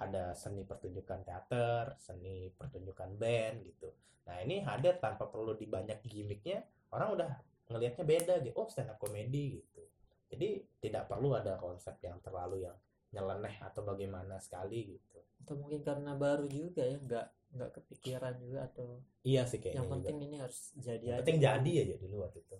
ada 0.00 0.36
seni 0.36 0.64
pertunjukan 0.64 1.24
teater, 1.24 1.96
seni 1.96 2.52
pertunjukan 2.52 3.16
band 3.16 3.56
gitu. 3.64 3.88
Nah, 4.28 4.36
ini 4.44 4.60
hadir 4.64 5.00
tanpa 5.00 5.28
perlu 5.28 5.56
dibanyak 5.56 6.04
gimmicknya, 6.04 6.64
orang 6.92 7.08
udah 7.16 7.30
ngelihatnya 7.72 8.04
beda 8.04 8.34
gitu. 8.44 8.54
Oh, 8.56 8.68
stand 8.68 8.92
up 8.92 9.00
comedy 9.00 9.60
gitu. 9.60 9.82
Jadi 10.30 10.62
tidak 10.80 11.08
perlu 11.08 11.36
ada 11.36 11.56
konsep 11.56 11.96
yang 12.04 12.16
terlalu 12.20 12.64
yang 12.68 12.76
nyeleneh 13.10 13.54
atau 13.62 13.82
bagaimana 13.82 14.38
sekali 14.38 14.96
gitu. 14.96 15.18
Atau 15.42 15.58
mungkin 15.58 15.82
karena 15.82 16.14
baru 16.14 16.46
juga 16.46 16.86
ya 16.86 16.98
nggak 16.98 17.26
nggak 17.50 17.70
kepikiran 17.82 18.38
juga 18.38 18.70
atau 18.70 19.02
iya 19.26 19.42
sih 19.42 19.58
kayaknya 19.58 19.82
yang 19.82 19.90
juga. 19.90 19.94
penting 19.98 20.18
ini 20.22 20.36
harus 20.38 20.60
jadi 20.78 21.02
Yang 21.02 21.10
aja 21.10 21.22
penting 21.26 21.40
jadi 21.42 21.72
aja 21.82 21.94
dulu 21.98 22.16
waktu 22.22 22.38
itu. 22.46 22.56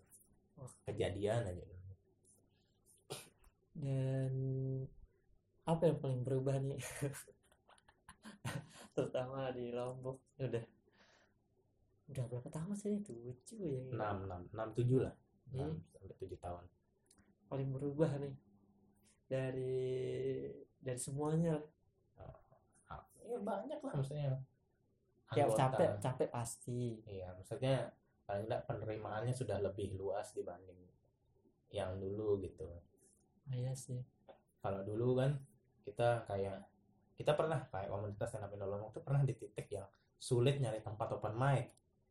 Wah. 0.58 0.72
kejadian 0.90 1.42
aja 1.46 1.62
dulu. 1.62 1.78
Dan 3.80 4.32
apa 5.64 5.82
yang 5.86 5.98
paling 6.02 6.22
berubah 6.26 6.58
nih? 6.58 6.80
Terutama 8.98 9.54
di 9.54 9.70
Lombok. 9.70 10.18
Udah. 10.42 10.64
Udah 12.10 12.24
berapa 12.26 12.50
tahun 12.50 12.74
sih 12.74 12.98
tujuh 13.06 13.62
ya? 13.62 13.80
Enam 13.94 14.26
enam 14.26 14.42
enam 14.50 14.68
tujuh 14.74 15.06
lah. 15.06 15.14
Iya. 15.54 15.70
enam 15.70 15.78
sampai 15.94 16.18
tujuh 16.18 16.38
tahun. 16.42 16.66
Paling 17.46 17.70
berubah 17.70 18.10
nih 18.18 18.34
dari 19.30 20.50
dari 20.82 20.98
semuanya. 20.98 21.54
Ya 23.30 23.38
banyak 23.38 23.78
lah. 23.78 23.94
Maksudnya 23.94 24.42
ya 25.30 25.46
capek 25.46 26.02
capek 26.02 26.28
pasti. 26.34 26.98
Iya 27.06 27.30
maksudnya 27.38 27.94
paling 28.26 28.50
tidak 28.50 28.66
penerimaannya 28.66 29.30
sudah 29.30 29.62
lebih 29.62 29.94
luas 29.94 30.34
dibanding 30.34 30.82
yang 31.70 31.94
dulu 32.02 32.42
gitu. 32.42 32.66
Ah, 33.46 33.54
iya 33.54 33.70
sih. 33.70 34.02
Kalau 34.58 34.82
dulu 34.82 35.22
kan 35.22 35.38
kita 35.86 36.26
kayak 36.26 36.66
kita 37.14 37.38
pernah 37.38 37.62
kayak 37.70 37.86
komunitas 37.86 38.34
stand 38.34 38.42
up 38.42 38.50
Indo 38.50 38.66
Lombok 38.66 38.90
tuh 38.98 39.02
pernah 39.06 39.22
di 39.22 39.38
titik 39.38 39.70
yang 39.70 39.86
sulit 40.18 40.58
nyari 40.58 40.82
tempat 40.82 41.14
open 41.14 41.38
mic. 41.38 41.70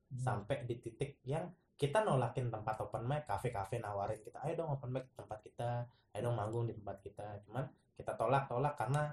Hmm. 0.10 0.18
sampai 0.26 0.66
di 0.66 0.74
titik 0.82 1.22
yang 1.22 1.46
kita 1.80 2.04
nolakin 2.04 2.52
tempat 2.52 2.76
open 2.84 3.08
mic 3.08 3.24
kafe-kafe 3.24 3.80
nawarin 3.80 4.20
kita 4.20 4.44
ayo 4.44 4.60
dong 4.60 4.76
open 4.76 4.92
mic 4.92 5.08
di 5.08 5.16
tempat 5.16 5.40
kita 5.40 5.88
ayo 6.12 6.22
dong 6.28 6.36
manggung 6.36 6.68
di 6.68 6.76
tempat 6.76 7.00
kita. 7.00 7.40
Cuman 7.48 7.64
kita 7.96 8.20
tolak 8.20 8.52
tolak 8.52 8.76
karena 8.76 9.08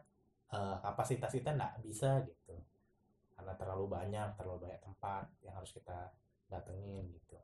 eh, 0.50 0.76
kapasitas 0.82 1.30
kita 1.30 1.54
nggak 1.54 1.78
bisa 1.86 2.26
gitu. 2.26 2.58
Karena 3.38 3.54
terlalu 3.54 3.86
banyak 3.86 4.34
terlalu 4.34 4.66
banyak 4.66 4.80
tempat 4.82 5.30
yang 5.46 5.54
harus 5.54 5.70
kita 5.70 6.10
datengin 6.50 7.06
gitu. 7.14 7.38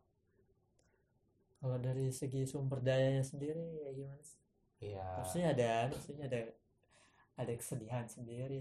Kalau 1.63 1.79
dari 1.79 2.11
segi 2.11 2.43
sumber 2.43 2.83
dayanya 2.83 3.23
sendiri 3.23 3.63
ya 3.79 3.95
gimana 3.95 4.23
sih? 4.27 4.41
Iya. 4.83 5.23
Maksudnya 5.23 5.49
ada 5.55 5.73
maksudnya 5.95 6.27
ada 6.27 6.43
ada 7.39 7.53
kesedihan 7.55 8.05
sendiri 8.11 8.59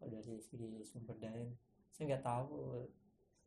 kalau 0.00 0.16
dari 0.16 0.40
segi 0.40 0.80
sumber 0.88 1.20
daya 1.20 1.44
saya 1.92 2.14
nggak 2.14 2.24
tahu 2.24 2.86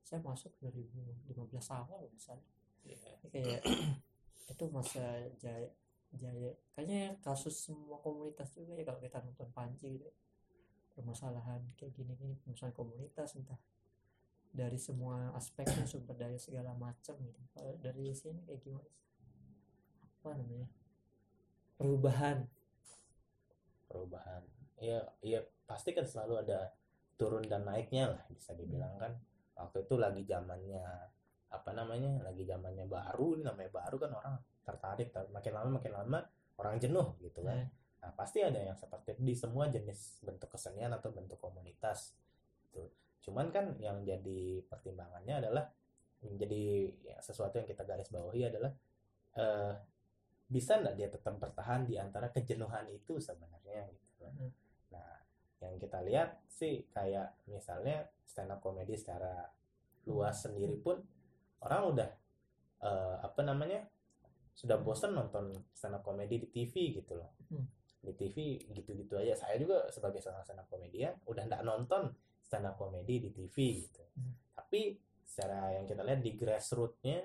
saya 0.02 0.20
masuk 0.22 0.52
2015 0.60 1.32
awal 1.72 2.04
misalnya 2.12 2.50
iya. 2.84 2.98
kayak 3.32 3.62
itu 4.52 4.66
masa 4.70 5.30
jaya 5.40 5.70
jaya. 6.18 6.52
Kayaknya 6.76 7.16
kasus 7.24 7.56
semua 7.56 8.00
komunitas 8.04 8.52
juga 8.52 8.76
ya 8.76 8.84
kalau 8.84 9.00
kita 9.00 9.24
nonton 9.24 9.50
Panji 9.56 10.00
gitu. 10.00 10.12
Permasalahan 10.92 11.64
kayak 11.80 11.96
gini 11.96 12.12
gini 12.20 12.36
permasalahan 12.44 12.76
komunitas 12.76 13.40
entah 13.40 13.60
dari 14.52 14.76
semua 14.76 15.32
aspeknya 15.32 15.88
sumber 15.92 16.20
daya 16.20 16.36
segala 16.36 16.76
macam 16.76 17.16
gitu. 17.16 17.42
Kalau 17.56 17.80
dari 17.80 18.12
sini 18.12 18.44
kayak 18.44 18.60
gimana 18.60 18.92
apa 20.22 20.30
namanya? 20.38 20.70
Perubahan. 21.80 22.38
Perubahan. 23.88 24.44
Iya 24.82 25.02
iya 25.24 25.40
pasti 25.64 25.96
kan 25.96 26.04
selalu 26.04 26.44
ada 26.44 26.76
turun 27.16 27.46
dan 27.46 27.64
naiknya 27.64 28.12
lah 28.18 28.22
bisa 28.34 28.52
dibilang 28.58 28.98
kan 28.98 29.14
waktu 29.68 29.86
itu 29.86 29.96
lagi 29.98 30.24
zamannya 30.26 30.84
apa 31.52 31.70
namanya 31.76 32.24
lagi 32.24 32.48
zamannya 32.48 32.88
baru 32.88 33.36
ini 33.38 33.44
namanya 33.44 33.72
baru 33.72 33.96
kan 34.00 34.12
orang 34.16 34.36
tertarik 34.64 35.12
ter- 35.12 35.30
makin 35.30 35.54
lama 35.54 35.70
makin 35.78 35.94
lama 35.94 36.20
orang 36.58 36.76
jenuh 36.80 37.18
gitu 37.20 37.44
kan 37.44 37.60
Eh. 37.60 37.68
nah 38.02 38.12
pasti 38.18 38.42
ada 38.42 38.58
yang 38.58 38.78
seperti 38.78 39.14
itu 39.20 39.22
di 39.22 39.36
semua 39.38 39.70
jenis 39.70 40.24
bentuk 40.26 40.50
kesenian 40.50 40.90
atau 40.96 41.12
bentuk 41.14 41.38
komunitas 41.38 42.18
gitu 42.66 42.90
cuman 43.22 43.54
kan 43.54 43.78
yang 43.78 44.02
jadi 44.02 44.66
pertimbangannya 44.66 45.46
adalah 45.46 45.70
menjadi 46.22 46.94
ya, 47.02 47.18
sesuatu 47.22 47.58
yang 47.58 47.68
kita 47.70 47.82
garis 47.86 48.10
bawahi 48.14 48.50
adalah 48.50 48.72
eh, 49.38 49.74
bisa 50.52 50.78
nggak 50.84 50.96
dia 51.00 51.08
tetap 51.08 51.40
bertahan 51.40 51.88
di 51.88 51.96
antara 51.96 52.28
kejenuhan 52.36 52.86
itu 52.92 53.18
sebenarnya 53.18 53.88
gitu 53.90 54.14
kan. 54.20 54.34
Hmm. 54.36 54.52
Yang 55.62 55.88
kita 55.88 56.00
lihat 56.04 56.30
sih 56.50 56.86
kayak 56.90 57.46
misalnya 57.48 58.10
stand 58.26 58.52
up 58.52 58.60
comedy 58.60 58.98
secara 58.98 59.46
luas 60.10 60.42
sendiri 60.42 60.82
pun 60.82 60.98
orang 61.62 61.82
udah 61.94 62.10
eh, 62.82 63.16
apa 63.22 63.42
namanya 63.46 63.86
sudah 64.58 64.82
bosan 64.82 65.16
nonton 65.16 65.54
stand 65.72 65.96
up 65.96 66.04
comedy 66.04 66.42
di 66.42 66.48
TV 66.50 66.98
gitu 66.98 67.18
loh. 67.18 67.32
Hmm. 67.54 67.66
Di 68.02 68.14
TV 68.18 68.58
gitu-gitu 68.74 69.14
aja. 69.18 69.38
Saya 69.38 69.62
juga 69.62 69.86
sebagai 69.94 70.20
seorang 70.20 70.42
stand 70.42 70.62
up 70.62 70.68
komedian 70.68 71.14
udah 71.30 71.46
nggak 71.46 71.64
nonton 71.64 72.10
stand 72.42 72.66
up 72.66 72.76
comedy 72.76 73.22
di 73.22 73.30
TV 73.30 73.86
gitu. 73.86 74.04
Hmm. 74.18 74.34
Tapi 74.58 74.98
secara 75.22 75.78
yang 75.78 75.88
kita 75.88 76.02
lihat 76.04 76.22
di 76.26 76.32
grassrootsnya 76.36 77.24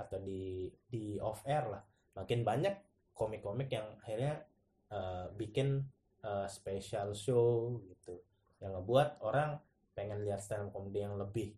atau 0.00 0.18
di 0.24 0.66
di 0.88 1.20
off 1.20 1.44
air 1.44 1.68
lah 1.68 1.82
makin 2.16 2.42
banyak 2.42 2.74
komik-komik 3.12 3.68
yang 3.68 3.86
akhirnya 4.00 4.40
eh, 4.88 5.26
bikin 5.36 5.84
eh, 6.22 6.46
special 6.48 7.14
show 7.14 7.78
gitu. 7.86 8.22
Yang 8.62 8.70
ngebuat 8.78 9.08
orang 9.22 9.58
pengen 9.92 10.24
lihat 10.24 10.40
stand 10.40 10.68
up 10.68 10.72
comedy 10.72 11.04
yang 11.04 11.18
lebih 11.20 11.52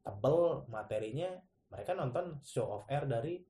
tebel 0.00 0.64
materinya 0.70 1.34
mereka 1.70 1.92
nonton 1.92 2.38
show 2.44 2.66
off 2.70 2.84
air 2.88 3.04
dari 3.04 3.40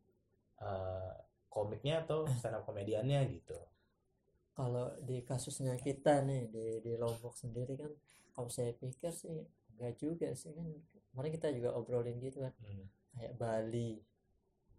eh, 0.61 1.13
komiknya 1.51 2.07
atau 2.07 2.27
stand 2.39 2.57
up 2.59 2.65
komediannya 2.65 3.21
gitu. 3.35 3.59
Kalau 4.55 4.93
di 5.01 5.25
kasusnya 5.25 5.79
kita 5.79 6.21
nih 6.27 6.51
di 6.53 6.65
di 6.85 6.93
Lombok 6.99 7.33
sendiri 7.39 7.75
kan 7.81 7.93
kalau 8.35 8.51
saya 8.53 8.77
pikir 8.77 9.11
sih 9.15 9.47
enggak 9.77 9.95
juga 9.97 10.29
sih 10.37 10.53
kan. 10.53 10.69
Kemarin 11.11 11.33
kita 11.35 11.49
juga 11.51 11.75
obrolin 11.75 12.19
gitu 12.23 12.45
kan. 12.45 12.55
Hmm. 12.63 12.87
kayak 13.11 13.35
Bali 13.35 13.99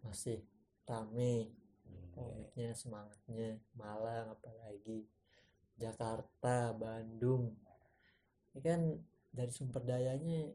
masih 0.00 0.40
rame 0.88 1.52
Hmm. 1.82 2.08
komiknya 2.14 2.70
semangatnya 2.78 3.58
Malang 3.74 4.32
apalagi 4.38 5.02
Jakarta 5.76 6.72
Bandung. 6.76 7.52
Ini 8.52 8.60
kan 8.60 8.80
dari 9.32 9.52
sumber 9.52 9.80
dayanya 9.82 10.52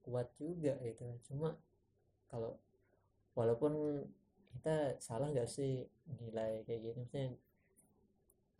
kuat 0.00 0.32
juga 0.40 0.76
gitu. 0.80 1.04
Cuma 1.28 1.56
kalau 2.28 2.56
walaupun 3.36 4.04
kita 4.54 4.96
salah 5.02 5.28
nggak 5.28 5.50
sih 5.50 5.84
nilai 6.20 6.64
kayak 6.64 6.80
gini? 6.80 7.00
Maksudnya 7.04 7.28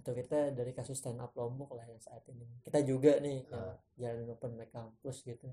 atau 0.05 0.13
kita 0.13 0.53
dari 0.53 0.77
kasus 0.77 1.01
stand 1.01 1.17
up 1.17 1.33
Lombok 1.33 1.73
lah 1.81 1.89
yang 1.89 1.97
saat 1.97 2.21
ini. 2.29 2.45
Kita 2.61 2.85
juga 2.85 3.17
nih 3.25 3.49
yang 3.49 3.73
Ah. 3.73 3.77
jalan 3.97 4.29
open 4.29 4.53
mic 4.53 4.69
kampus 4.69 5.25
gitu. 5.25 5.49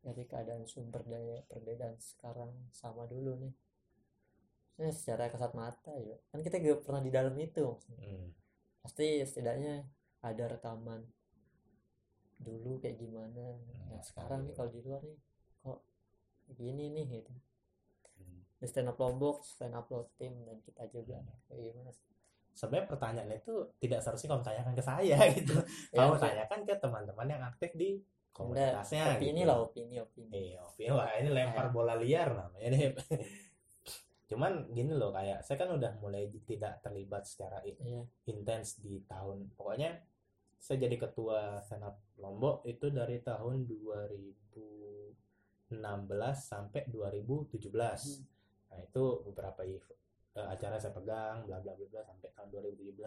Dari 0.00 0.22
keadaan 0.24 0.64
sumber 0.64 1.02
daya 1.04 1.42
perbedaan 1.44 1.98
sekarang 1.98 2.54
sama 2.70 3.04
dulu 3.10 3.34
nih. 3.36 3.52
Maksudnya 4.78 4.94
secara 4.94 5.24
kasat 5.28 5.52
mata 5.52 5.92
ya 5.98 6.16
kan 6.30 6.40
kita 6.40 6.56
juga 6.56 6.80
pernah 6.80 7.02
di 7.02 7.10
dalam 7.10 7.34
itu 7.36 7.60
maksudnya. 7.66 8.06
Hmm. 8.06 8.30
Pasti 8.80 9.20
setidaknya 9.20 9.84
ada 10.20 10.44
rekaman 10.48 11.00
dulu 12.38 12.76
kayak 12.78 12.96
gimana 12.96 13.56
nah 13.86 13.88
Hmm, 13.90 14.02
sekarang 14.02 14.40
nih 14.42 14.48
iya. 14.48 14.56
kalau 14.56 14.70
di 14.70 14.80
luar 14.80 15.02
nih 15.02 15.18
kok 15.60 15.78
gini 16.50 16.84
nih 16.90 17.06
gitu 17.14 17.32
Hmm. 18.16 18.40
stand 18.62 18.86
up 18.86 18.96
Lombok 18.96 19.40
stand 19.42 19.72
up 19.72 19.88
lo 19.88 20.08
tim 20.14 20.44
dan 20.44 20.60
kita 20.60 20.84
juga 20.88 21.20
kayak 21.46 21.60
gimana 21.62 21.90
sebenarnya 22.52 22.86
pertanyaan 22.86 23.30
itu 23.30 23.54
tidak 23.76 24.00
seharusnya 24.00 24.28
kamu 24.30 24.44
tanyakan 24.44 24.74
ke 24.74 24.84
saya 24.84 25.16
gitu 25.36 25.56
Ya, 25.90 25.96
kamu 25.98 26.14
tanyakan 26.18 26.60
ke 26.62 26.74
teman-teman 26.76 27.26
yang 27.26 27.42
aktif 27.42 27.70
di 27.72 28.00
komunitasnya 28.30 29.16
opini 29.16 29.32
gitu. 29.34 29.48
lah 29.48 29.56
opini 29.60 29.96
opini 29.98 30.32
Iya, 30.32 30.58
opini. 30.62 30.88
Wah, 30.88 31.08
ini 31.14 31.28
lempar 31.28 31.66
Kayak- 31.66 31.74
bola 31.74 31.94
liar 31.94 32.28
namanya 32.30 32.68
nih. 32.70 32.80
Cuman 34.30 34.70
gini 34.70 34.94
loh, 34.94 35.10
kayak 35.10 35.42
saya 35.42 35.58
kan 35.58 35.74
udah 35.74 35.98
mulai 35.98 36.30
tidak 36.46 36.78
terlibat 36.86 37.26
secara 37.26 37.58
iya 37.66 38.06
intens 38.30 38.78
di 38.78 39.02
tahun. 39.10 39.50
Pokoknya 39.58 39.98
saya 40.60 40.86
jadi 40.86 40.94
ketua 40.94 41.58
up 41.58 41.96
Lombok 42.22 42.62
itu 42.70 42.94
dari 42.94 43.18
tahun 43.18 43.66
2016 43.66 45.74
sampai 46.38 46.86
2017. 46.86 47.58
Hmm. 47.58 48.22
Nah, 48.70 48.78
itu 48.86 49.04
beberapa 49.26 49.66
eh, 49.66 50.46
acara 50.46 50.78
saya 50.78 50.94
pegang 50.94 51.50
bla 51.50 51.58
bla 51.58 51.74
bla 51.74 52.02
sampai 52.06 52.30
tahun 52.38 52.54
2017 52.54 53.02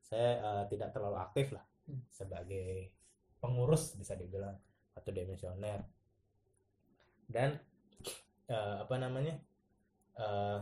saya 0.00 0.30
eh, 0.40 0.64
tidak 0.72 0.96
terlalu 0.96 1.20
aktif 1.20 1.52
lah 1.52 1.60
Hmm. 1.84 2.00
sebagai 2.08 2.96
pengurus 3.44 3.92
bisa 4.00 4.16
dibilang 4.16 4.56
atau 4.96 5.12
demisioner 5.12 5.84
dan 7.28 7.60
eh, 8.48 8.76
apa 8.80 8.96
namanya 8.96 9.36
eh, 10.16 10.58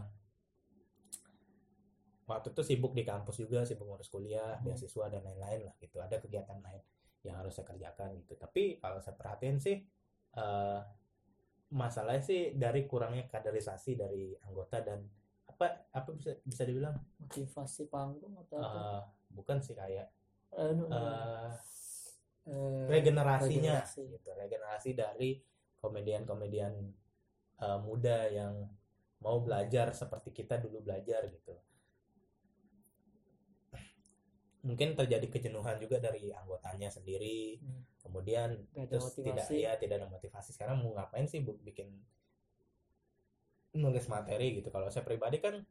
waktu 2.24 2.48
itu 2.54 2.62
sibuk 2.64 2.92
di 2.94 3.04
kampus 3.04 3.36
juga 3.38 3.66
sibuk 3.66 3.84
ngurus 3.84 4.08
kuliah 4.08 4.56
Hmm. 4.56 4.64
beasiswa 4.64 5.10
dan 5.10 5.22
lain-lain 5.22 5.68
lah 5.68 5.74
gitu. 5.78 6.00
Ada 6.00 6.16
kegiatan 6.18 6.58
lain 6.58 6.80
yang 7.22 7.38
harus 7.38 7.54
saya 7.54 7.66
kerjakan 7.68 8.16
gitu. 8.18 8.34
Tapi 8.34 8.78
kalau 8.78 8.98
saya 8.98 9.14
perhatiin 9.14 9.58
sih 9.58 9.76
eh, 10.32 10.80
masalahnya 11.72 12.24
sih 12.24 12.40
dari 12.56 12.84
kurangnya 12.84 13.28
kaderisasi 13.28 13.96
dari 13.96 14.32
anggota 14.44 14.80
dan 14.80 15.04
apa 15.44 15.88
apa 15.92 16.08
bisa 16.16 16.32
bisa 16.42 16.64
dibilang? 16.64 16.96
Motivasi 17.20 17.88
panggung 17.88 18.32
atau 18.40 18.56
apa? 18.60 18.72
Eh, 18.80 19.00
bukan 19.32 19.60
sih 19.60 19.76
kayak 19.76 20.08
anu, 20.52 20.88
eh, 20.88 21.50
eh, 22.48 22.84
regenerasinya 22.88 23.84
regenerasi. 23.84 24.02
gitu. 24.08 24.28
Regenerasi 24.32 24.90
dari 24.96 25.30
komedian-komedian 25.78 26.72
eh, 27.60 27.78
muda 27.84 28.24
yang 28.32 28.68
mau 29.22 29.38
belajar 29.40 29.94
seperti 29.94 30.35
kita 30.35 30.58
dulu 30.58 30.82
belajar 30.82 31.30
gitu. 31.30 31.54
Mungkin 34.62 34.94
terjadi 34.94 35.26
kejenuhan 35.26 35.78
juga 35.78 35.98
dari 36.02 36.30
anggotanya 36.35 36.90
sendiri. 36.90 37.58
Hmm. 37.62 37.82
kemudian 38.02 38.58
Gak 38.74 38.90
terus 38.90 39.14
tidak 39.14 39.46
motivasi. 39.46 39.62
ya 39.62 39.72
tidak 39.78 40.02
ada 40.02 40.08
motivasi. 40.11 40.50
Sekarang 40.50 40.82
mau 40.82 40.90
ngapain 40.98 41.24
sih 41.30 41.38
bu 41.38 41.54
bikin 41.62 41.87
nulis 43.78 44.11
materi 44.11 44.58
gitu? 44.58 44.68
Kalau 44.74 44.90
saya 44.90 45.06
pribadi 45.06 45.38
kan 45.38 45.62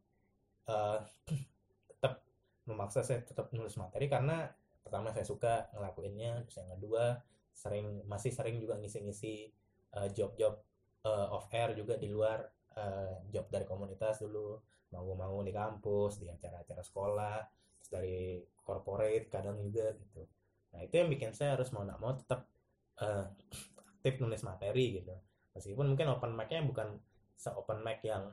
eh, 0.71 0.99
tetap 1.91 2.23
memaksa 2.65 3.03
saya 3.03 3.19
tetap 3.21 3.51
nulis 3.51 3.75
materi 3.75 4.07
karena 4.07 4.47
pertama 4.81 5.11
saya 5.11 5.27
suka 5.27 5.69
ngelakuinnya 5.75 6.47
terus 6.47 6.63
yang 6.63 6.71
kedua 6.79 7.19
sering 7.51 8.01
masih 8.07 8.31
sering 8.33 8.57
juga 8.63 8.79
ngisi-ngisi 8.79 9.35
eh, 9.99 10.09
job-job 10.15 10.55
eh, 11.05 11.27
off 11.35 11.51
air 11.51 11.75
juga 11.75 11.99
di 11.99 12.07
luar 12.09 12.41
eh, 12.77 13.15
job 13.31 13.47
dari 13.51 13.65
komunitas 13.67 14.23
dulu. 14.23 14.60
Mau-mau 14.91 15.39
di 15.39 15.55
kampus 15.55 16.19
di 16.19 16.27
acara-acara 16.27 16.84
sekolah 16.84 17.38
terus 17.79 17.89
dari 17.89 18.43
corporate 18.60 19.31
kadang 19.31 19.57
juga 19.63 19.95
gitu. 19.95 20.27
Nah 20.75 20.79
itu 20.84 20.93
yang 20.99 21.10
bikin 21.12 21.31
saya 21.31 21.55
harus 21.55 21.71
mau 21.71 21.84
nggak 21.88 22.01
mau 22.01 22.12
tetap 22.15 22.47
eh, 22.99 23.25
aktif 23.99 24.19
nulis 24.19 24.41
materi 24.43 25.01
gitu. 25.01 25.15
Meskipun 25.55 25.95
mungkin 25.95 26.07
open 26.12 26.31
mic-nya 26.36 26.63
bukan 26.63 26.99
se 27.36 27.49
open 27.51 27.84
mic 27.84 28.03
yang 28.05 28.31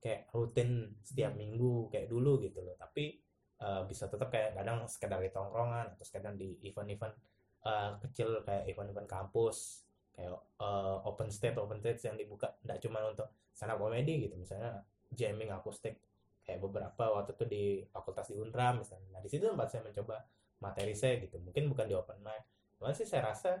kayak 0.00 0.28
rutin 0.36 0.92
setiap 1.00 1.32
minggu 1.32 1.88
kayak 1.88 2.08
dulu 2.08 2.40
gitu 2.44 2.60
loh. 2.60 2.76
Tapi 2.76 3.16
eh, 3.60 3.82
bisa 3.88 4.08
tetap 4.08 4.28
kayak 4.28 4.56
kadang 4.56 4.84
sekedar 4.88 5.20
di 5.20 5.32
tongkrongan 5.32 5.96
atau 5.96 6.04
sekedar 6.04 6.36
di 6.36 6.60
event-event 6.68 7.16
eh, 7.64 7.90
kecil 8.04 8.44
kayak 8.44 8.68
event-event 8.68 9.08
kampus 9.08 9.83
kayak 10.14 10.30
eh, 10.62 10.96
open 11.04 11.28
stage 11.28 11.58
open 11.58 11.82
stage 11.82 12.06
yang 12.06 12.14
dibuka 12.14 12.54
tidak 12.62 12.78
cuma 12.80 13.02
untuk 13.10 13.28
stand 13.50 13.74
up 13.74 13.82
comedy 13.82 14.30
gitu. 14.30 14.38
Misalnya 14.38 14.80
jamming 15.10 15.50
akustik 15.50 15.98
kayak 16.46 16.62
beberapa 16.62 17.04
waktu 17.18 17.34
itu 17.34 17.44
di 17.50 17.64
fakultas 17.90 18.30
di 18.30 18.38
Unram 18.38 18.80
misalnya. 18.80 19.18
Nah 19.18 19.20
di 19.20 19.28
situ 19.28 19.50
tempat 19.50 19.68
saya 19.74 19.82
mencoba 19.82 20.22
materi 20.62 20.94
saya 20.94 21.18
gitu. 21.18 21.42
Mungkin 21.42 21.66
bukan 21.68 21.86
di 21.90 21.94
open 21.98 22.18
mic 22.22 22.42
cuman 22.78 22.90
sih 22.90 23.06
saya 23.06 23.30
rasa 23.34 23.58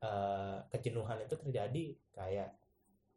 eh, 0.00 0.58
kejenuhan 0.72 1.20
itu 1.20 1.36
terjadi 1.36 1.84
kayak 2.16 2.48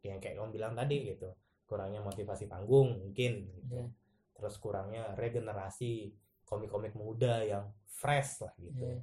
yang 0.03 0.19
kayak 0.19 0.35
kamu 0.35 0.51
bilang 0.51 0.75
tadi 0.75 1.15
gitu. 1.15 1.31
Kurangnya 1.63 2.03
motivasi 2.03 2.51
panggung 2.51 2.99
mungkin 2.99 3.47
gitu. 3.47 3.79
Iya. 3.79 3.87
terus 4.33 4.57
kurangnya 4.59 5.13
regenerasi 5.15 6.11
komik-komik 6.43 6.91
muda 6.97 7.45
yang 7.47 7.69
fresh 7.87 8.43
lah 8.43 8.51
gitu. 8.59 8.75
Iya. 8.75 8.99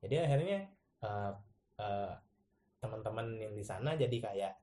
jadi 0.00 0.14
akhirnya 0.24 0.58
eh, 1.04 1.32
teman-teman 2.78 3.38
yang 3.38 3.52
di 3.54 3.64
sana 3.66 3.98
jadi 3.98 4.16
kayak 4.18 4.54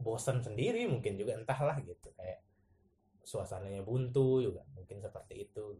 bosan 0.00 0.40
sendiri 0.40 0.88
mungkin 0.88 1.20
juga 1.20 1.36
entahlah 1.36 1.76
gitu. 1.84 2.12
Kayak 2.16 2.40
suasananya 3.20 3.84
buntu 3.84 4.40
juga 4.40 4.64
mungkin 4.72 4.98
seperti 5.04 5.48
itu. 5.48 5.76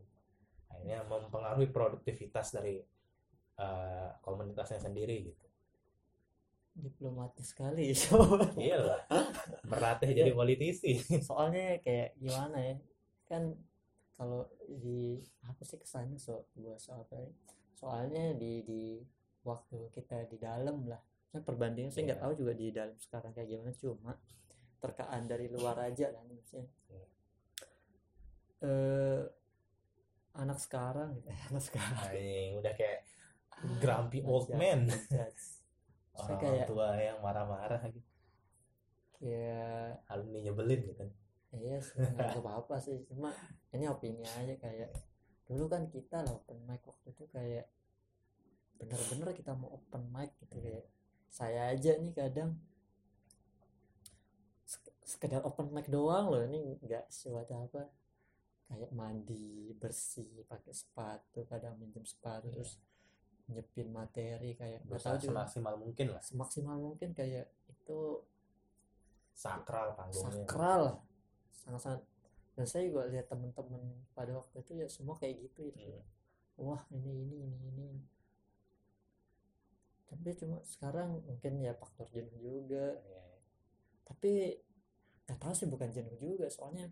Akhirnya 0.70 1.02
mempengaruhi 1.08 1.72
produktivitas 1.72 2.54
dari 2.54 2.78
eh, 3.58 4.08
komunitasnya 4.20 4.80
sendiri 4.86 5.16
gitu. 5.32 5.46
Diplomatis 6.70 7.50
sekali 7.50 7.90
iyalah 8.60 9.02
berlatih 9.66 10.14
jadi 10.20 10.32
politisi. 10.36 11.00
Soalnya 11.24 11.80
kayak 11.82 12.14
gimana 12.20 12.56
ya 12.60 12.76
kan 13.26 13.56
kalau 14.20 14.44
di 14.68 15.16
apa 15.48 15.62
sih 15.64 15.80
kesannya 15.80 16.20
so 16.20 16.44
gua 16.52 16.76
soal 16.76 17.08
apa 17.08 17.16
ya? 17.16 17.30
soalnya 17.72 18.36
di 18.36 18.60
di 18.68 19.00
waktu 19.42 19.76
kita 19.92 20.28
di 20.28 20.36
dalam 20.36 20.84
lah. 20.86 21.00
Kan 21.30 21.46
perbandingan 21.46 21.90
saya 21.90 22.10
nggak 22.10 22.20
Iya. 22.20 22.26
tahu 22.26 22.32
juga 22.36 22.52
di 22.58 22.66
dalam 22.74 22.96
sekarang 22.98 23.30
kayak 23.32 23.48
gimana 23.48 23.72
cuma 23.78 24.12
terkaan 24.80 25.22
dari 25.28 25.46
luar 25.46 25.76
aja 25.78 26.10
nih 26.10 26.34
maksudnya. 26.34 26.68
Eh 28.60 29.22
anak 30.36 30.58
sekarang 30.60 31.16
gitu. 31.20 31.28
Anak 31.50 31.62
sekarang. 31.64 31.98
Anjing, 32.12 32.50
udah 32.60 32.72
kayak 32.76 33.00
grumpy 33.80 34.20
old 34.22 34.48
man. 34.52 34.88
orang 36.20 36.36
kayak 36.36 36.66
tua 36.68 37.00
yang 37.00 37.18
marah-marah 37.24 37.80
gitu. 37.88 38.08
Ya 39.20 39.96
hal 40.08 40.20
ini 40.28 40.48
nyebelin 40.48 40.80
gitu. 40.84 41.04
Iya 41.50 41.80
nggak 41.80 42.40
apa-apa 42.40 42.76
sih. 42.78 43.00
Cuma 43.08 43.32
ini 43.72 43.88
opini 43.88 44.22
aja 44.24 44.54
kayak 44.60 44.90
dulu 45.48 45.66
kan 45.66 45.88
kita 45.90 46.22
lah 46.22 46.30
open 46.36 46.62
mic 46.68 46.78
waktu 46.86 47.10
itu 47.10 47.24
kayak 47.32 47.66
bener-bener 48.80 49.28
kita 49.32 49.52
mau 49.52 49.76
open 49.76 50.08
mic 50.08 50.32
gitu 50.40 50.56
kayak 50.56 50.88
saya 51.28 51.70
aja 51.70 51.94
nih 51.94 52.10
kadang 52.10 52.56
sek- 54.64 54.96
sekedar 55.04 55.44
open 55.44 55.68
mic 55.70 55.86
doang 55.86 56.30
loh 56.30 56.42
ini 56.42 56.78
nggak 56.80 57.06
sesuatu 57.08 57.52
apa. 57.56 57.82
Kayak 58.70 58.90
mandi 58.94 59.74
bersih 59.74 60.46
pakai 60.46 60.70
sepatu 60.70 61.42
kadang 61.44 61.74
minjem 61.76 62.06
sepatu 62.06 62.46
Iya. 62.46 62.54
terus 62.54 62.78
nyepin 63.50 63.90
materi 63.90 64.54
kayak 64.54 64.86
berusaha 64.86 65.18
tahu 65.18 65.26
juga. 65.26 65.30
semaksimal 65.42 65.74
mungkin 65.74 66.06
lah. 66.14 66.22
Semaksimal 66.22 66.76
mungkin 66.78 67.10
kayak 67.10 67.50
itu 67.66 67.98
sakral 69.34 69.98
panggungnya 69.98 70.46
sakral. 70.46 70.82
Sangat-sangat. 71.50 72.02
Dan 72.54 72.66
saya 72.66 72.82
juga 72.86 73.10
lihat 73.10 73.26
teman-teman 73.26 73.82
pada 74.14 74.38
waktu 74.38 74.62
itu 74.62 74.72
ya 74.76 74.86
semua 74.86 75.18
kayak 75.18 75.50
gitu 75.50 75.70
gitu. 75.74 75.98
Hmm. 75.98 76.06
wah 76.60 76.84
ini 76.92 77.24
ini 77.24 77.36
ini 77.40 77.56
ini 77.72 77.86
tapi 80.10 80.34
cuma 80.34 80.58
sekarang 80.66 81.22
mungkin 81.22 81.62
ya 81.62 81.72
faktor 81.78 82.10
jenuh 82.10 82.34
juga. 82.42 82.98
Iya. 82.98 83.22
tapi 84.10 84.58
nggak 85.30 85.38
tahu 85.38 85.54
sih 85.54 85.70
bukan 85.70 85.86
jenuh 85.94 86.18
juga. 86.18 86.50
Soalnya 86.50 86.90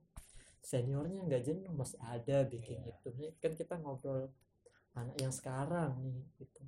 seniornya 0.62 1.26
nggak 1.26 1.42
jenuh 1.42 1.74
masih 1.74 1.98
ada 1.98 2.46
bikin 2.46 2.78
Iya. 2.86 2.94
itu. 2.94 3.08
Kan 3.42 3.58
kita 3.58 3.74
ngobrol 3.82 4.30
anak 4.94 5.18
yang 5.18 5.34
sekarang 5.34 5.98
nih 6.06 6.22
gitu. 6.38 6.62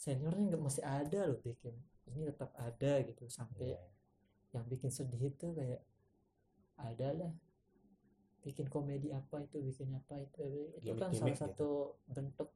Seniornya 0.00 0.48
nggak 0.56 0.64
masih 0.64 0.80
ada 0.80 1.28
loh 1.28 1.36
bikin. 1.44 1.76
Ini 2.08 2.32
tetap 2.32 2.56
ada 2.56 2.92
gitu. 3.04 3.28
Sampai 3.28 3.76
Iya. 3.76 3.84
yang 4.56 4.64
bikin 4.64 4.88
sedih 4.88 5.28
itu 5.28 5.52
kayak 5.52 5.84
ada 6.80 7.08
lah 7.12 7.32
bikin 8.40 8.72
komedi 8.72 9.12
apa 9.12 9.44
itu 9.44 9.60
bikin 9.60 9.92
apa 9.92 10.24
itu. 10.24 10.72
Itu 10.80 10.96
kan 10.96 11.12
Gimmick-gimmick 11.12 11.36
salah 11.36 11.52
satu 11.52 11.70
bentuk 12.08 12.48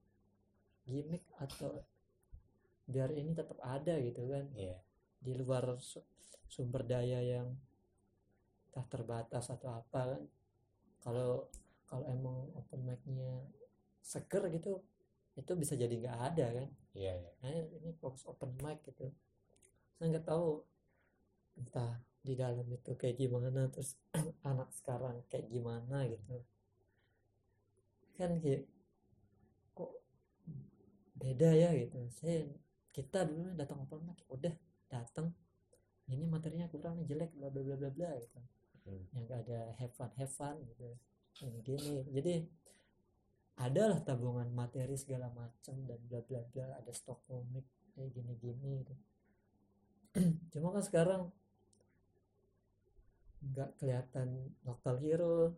gimmick 0.88 1.28
atau 1.36 1.84
biar 2.90 3.10
ini 3.14 3.30
tetap 3.32 3.58
ada 3.62 3.94
gitu 4.02 4.26
kan. 4.28 4.46
Iya. 4.54 4.78
di 5.20 5.36
luar 5.36 5.76
su- 5.84 6.08
sumber 6.48 6.80
daya 6.88 7.20
yang 7.20 7.52
tak 8.72 8.88
terbatas 8.88 9.52
atau 9.52 9.68
apa 9.68 10.16
kan. 10.16 10.22
Kalau 11.04 11.48
kalau 11.84 12.06
emang 12.08 12.48
open 12.56 12.80
mic-nya 12.86 13.44
seger 14.00 14.46
gitu 14.54 14.80
itu 15.38 15.52
bisa 15.54 15.74
jadi 15.76 15.92
nggak 15.92 16.18
ada 16.32 16.46
kan. 16.62 16.68
Iya, 16.94 17.12
iya. 17.22 17.30
nah 17.42 17.50
ini 17.54 17.90
fokus 18.00 18.26
open 18.26 18.56
mic 18.64 18.82
gitu. 18.86 19.10
Saya 19.94 20.06
nggak 20.10 20.26
tahu 20.26 20.64
entah 21.58 22.00
di 22.20 22.34
dalam 22.36 22.66
itu 22.68 22.92
kayak 22.96 23.16
gimana 23.16 23.68
terus 23.72 23.96
anak 24.50 24.68
sekarang 24.74 25.20
kayak 25.30 25.46
gimana 25.48 26.06
gitu. 26.08 26.36
Kan 28.16 28.40
kayak 28.42 28.66
kok 29.76 29.92
beda 31.16 31.50
ya 31.54 31.70
gitu. 31.74 31.98
Saya 32.12 32.46
kita 32.90 33.22
dulu 33.26 33.54
datang 33.54 33.86
open 33.86 34.02
mic 34.02 34.18
udah 34.26 34.54
datang. 34.90 35.30
Ini 36.10 36.26
materinya 36.26 36.66
kurang 36.66 36.98
nih 36.98 37.06
jelek 37.06 37.30
bla 37.38 37.48
bla 37.54 37.62
bla 37.62 37.76
bla 37.78 37.90
bla 37.90 38.10
gitu. 38.18 38.38
Hmm. 38.80 39.04
yang 39.12 39.28
gak 39.28 39.44
ada 39.44 39.76
have 39.76 39.92
fun 39.94 40.10
have 40.18 40.32
fun 40.32 40.56
gitu. 40.66 40.88
Yang 41.44 41.54
gini. 41.62 41.96
Jadi 42.10 42.34
adalah 43.60 44.00
tabungan 44.00 44.48
materi 44.50 44.96
segala 44.96 45.28
macam 45.30 45.76
dan 45.84 46.00
bla 46.08 46.20
bla 46.24 46.40
bla 46.48 46.66
ada 46.80 46.90
stok 46.90 47.28
komik 47.28 47.68
kayak 47.94 48.10
gini 48.10 48.32
gini 48.40 48.70
gitu. 48.82 48.94
Cuma 50.56 50.74
kan 50.74 50.82
sekarang 50.82 51.22
nggak 53.40 53.70
kelihatan 53.78 54.28
local 54.66 54.96
hero. 54.98 55.38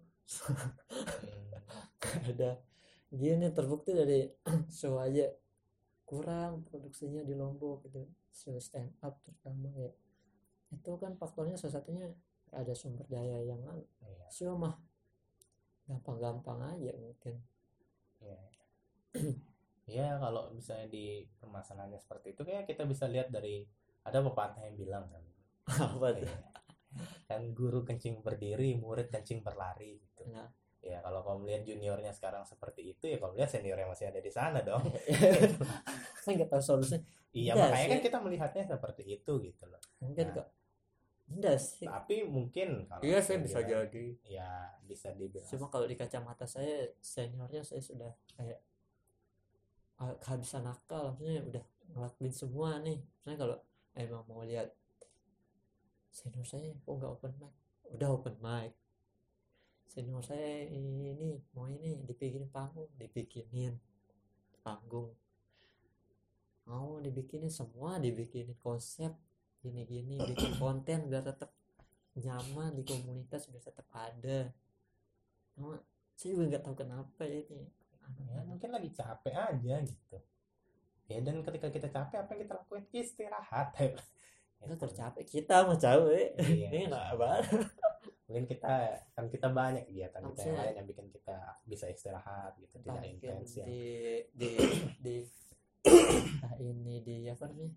Hmm. 2.03 2.29
Ada. 2.29 2.61
Gini 3.09 3.47
terbukti 3.55 3.97
dari 3.97 4.29
show 4.69 5.01
aja 5.01 5.31
kurang 6.13 6.61
produksinya 6.69 7.25
di 7.25 7.33
Lombok 7.33 7.89
gitu 7.89 8.05
show 8.29 8.61
stand 8.61 8.93
up 9.01 9.17
terutama 9.25 9.73
ya 9.73 9.89
itu 10.69 10.93
kan 11.01 11.17
faktornya 11.17 11.57
salah 11.57 11.81
satunya 11.81 12.05
ada 12.53 12.77
sumber 12.77 13.09
daya 13.09 13.41
yang 13.41 13.65
anu. 13.65 13.81
Iya. 14.05 14.29
show 14.29 14.53
mah 14.61 14.77
gampang-gampang 15.89 16.77
aja 16.77 16.93
mungkin 17.01 17.41
Iya. 18.21 18.41
Ya 19.83 20.15
kalau 20.23 20.55
misalnya 20.55 20.87
di 20.95 21.27
permasalahannya 21.43 21.99
seperti 21.99 22.39
itu 22.39 22.47
kayak 22.47 22.71
kita 22.71 22.87
bisa 22.87 23.11
lihat 23.11 23.35
dari 23.35 23.67
ada 24.07 24.23
pepatah 24.23 24.63
yang 24.63 24.79
bilang 24.79 25.05
kan 25.11 25.25
apa 25.99 26.07
tuh 26.23 26.23
kayak, 26.23 26.55
kan 27.27 27.43
guru 27.51 27.83
kencing 27.83 28.23
berdiri 28.23 28.79
murid 28.79 29.11
kencing 29.11 29.43
berlari 29.43 29.99
gitu 29.99 30.29
Nah. 30.31 30.47
Ya 30.83 30.99
kalau 30.99 31.23
kamu 31.23 31.47
lihat 31.47 31.63
juniornya 31.63 32.11
sekarang 32.11 32.43
seperti 32.43 32.91
itu 32.91 33.07
ya 33.07 33.17
kamu 33.23 33.39
lihat 33.39 33.51
seniornya 33.55 33.87
masih 33.87 34.11
ada 34.11 34.19
di 34.19 34.33
sana 34.35 34.59
dong. 34.67 34.83
Saya 36.27 36.33
nggak 36.43 36.51
tahu 36.51 36.63
solusinya. 36.63 37.07
Iya 37.33 37.55
makanya 37.57 37.87
sih. 37.87 37.91
kan 37.95 38.01
kita 38.03 38.19
melihatnya 38.19 38.65
seperti 38.67 39.03
itu 39.07 39.33
gitu 39.41 39.65
loh. 39.71 39.81
Mungkin 40.03 40.27
Nah. 40.29 40.35
kok. 40.43 40.49
Enggak 41.33 41.59
sih. 41.63 41.87
Tapi 41.87 42.27
mungkin 42.27 42.85
kalau 42.91 43.03
iya 43.07 43.23
saya 43.23 43.39
bisa 43.41 43.63
jadi 43.63 44.07
ya 44.27 44.75
bisa 44.85 45.15
dibilang. 45.15 45.49
Cuma 45.49 45.71
kalau 45.71 45.87
di 45.87 45.95
kacamata 45.97 46.45
saya 46.45 46.91
seniornya 46.99 47.63
saya 47.63 47.81
sudah 47.81 48.13
kayak 48.35 48.61
ah, 50.03 50.13
kehabisan 50.19 50.67
akal. 50.67 51.15
Maksudnya 51.15 51.47
udah 51.47 51.65
ngelakuin 51.95 52.35
semua 52.35 52.83
nih. 52.83 52.99
Misalnya 53.01 53.39
kalau 53.39 53.57
emang 53.95 54.23
mau 54.27 54.43
lihat 54.43 54.75
senior 56.11 56.45
saya 56.45 56.75
kok 56.75 56.91
nggak 56.91 57.13
open 57.17 57.33
mic. 57.39 57.55
Udah 57.97 58.09
open 58.13 58.37
mic 58.43 58.82
senior 59.93 60.25
saya 60.25 60.65
ini 60.73 61.37
mau 61.53 61.69
ini 61.69 62.01
dibikinin 62.01 62.49
panggung 62.49 62.89
dibikinin 62.97 63.77
panggung. 64.65 65.13
Mau 66.65 66.97
dibikinin 67.05 67.53
semua 67.53 68.01
dibikinin 68.01 68.57
konsep 68.65 69.13
gini-gini 69.61 70.17
bikin 70.17 70.57
konten 70.57 71.13
biar 71.13 71.21
tetap 71.21 71.53
nyaman 72.17 72.73
di 72.81 72.89
komunitas 72.89 73.53
biar 73.53 73.61
tetap 73.61 73.85
ada. 73.93 74.49
Cuma 75.53 75.77
saya 76.17 76.41
juga 76.41 76.57
nggak 76.57 76.63
tahu 76.65 76.77
kenapa 76.81 77.23
ya 77.29 77.45
ini. 77.45 77.69
Ya 78.33 78.41
mungkin 78.49 78.73
lagi 78.73 78.89
capek 78.97 79.35
aja 79.37 79.75
gitu. 79.85 80.17
Ya 81.05 81.21
dan 81.21 81.45
ketika 81.45 81.69
kita 81.69 81.93
capek 81.93 82.17
apa 82.17 82.31
yang 82.33 82.41
kita 82.49 82.55
lakuin? 82.57 82.85
Istirahat. 82.97 83.77
Kita 84.63 84.79
tercapek 84.79 85.27
kita 85.27 85.67
mau 85.67 85.75
capek 85.75 86.39
Iya, 86.39 86.71
ini 86.71 86.87
nggak 86.87 87.19
sama. 87.19 87.43
Mungkin 88.33 88.49
kita 88.49 88.97
kan 89.13 89.29
kita 89.29 89.53
banyak 89.53 89.85
kegiatan 89.93 90.25
kita 90.33 90.41
yang 90.49 90.57
lain 90.57 90.75
yang 90.81 90.89
bikin 90.89 91.07
kita 91.13 91.37
bisa 91.69 91.85
istirahat 91.93 92.57
gitu 92.57 92.81
tidak 92.81 93.05
intens 93.05 93.61
ya. 93.61 93.69
di 93.69 93.85
di 94.33 94.51
di 95.05 95.17
nah 96.41 96.57
ini 96.57 97.05
di 97.05 97.29
apa 97.29 97.45
namanya? 97.53 97.77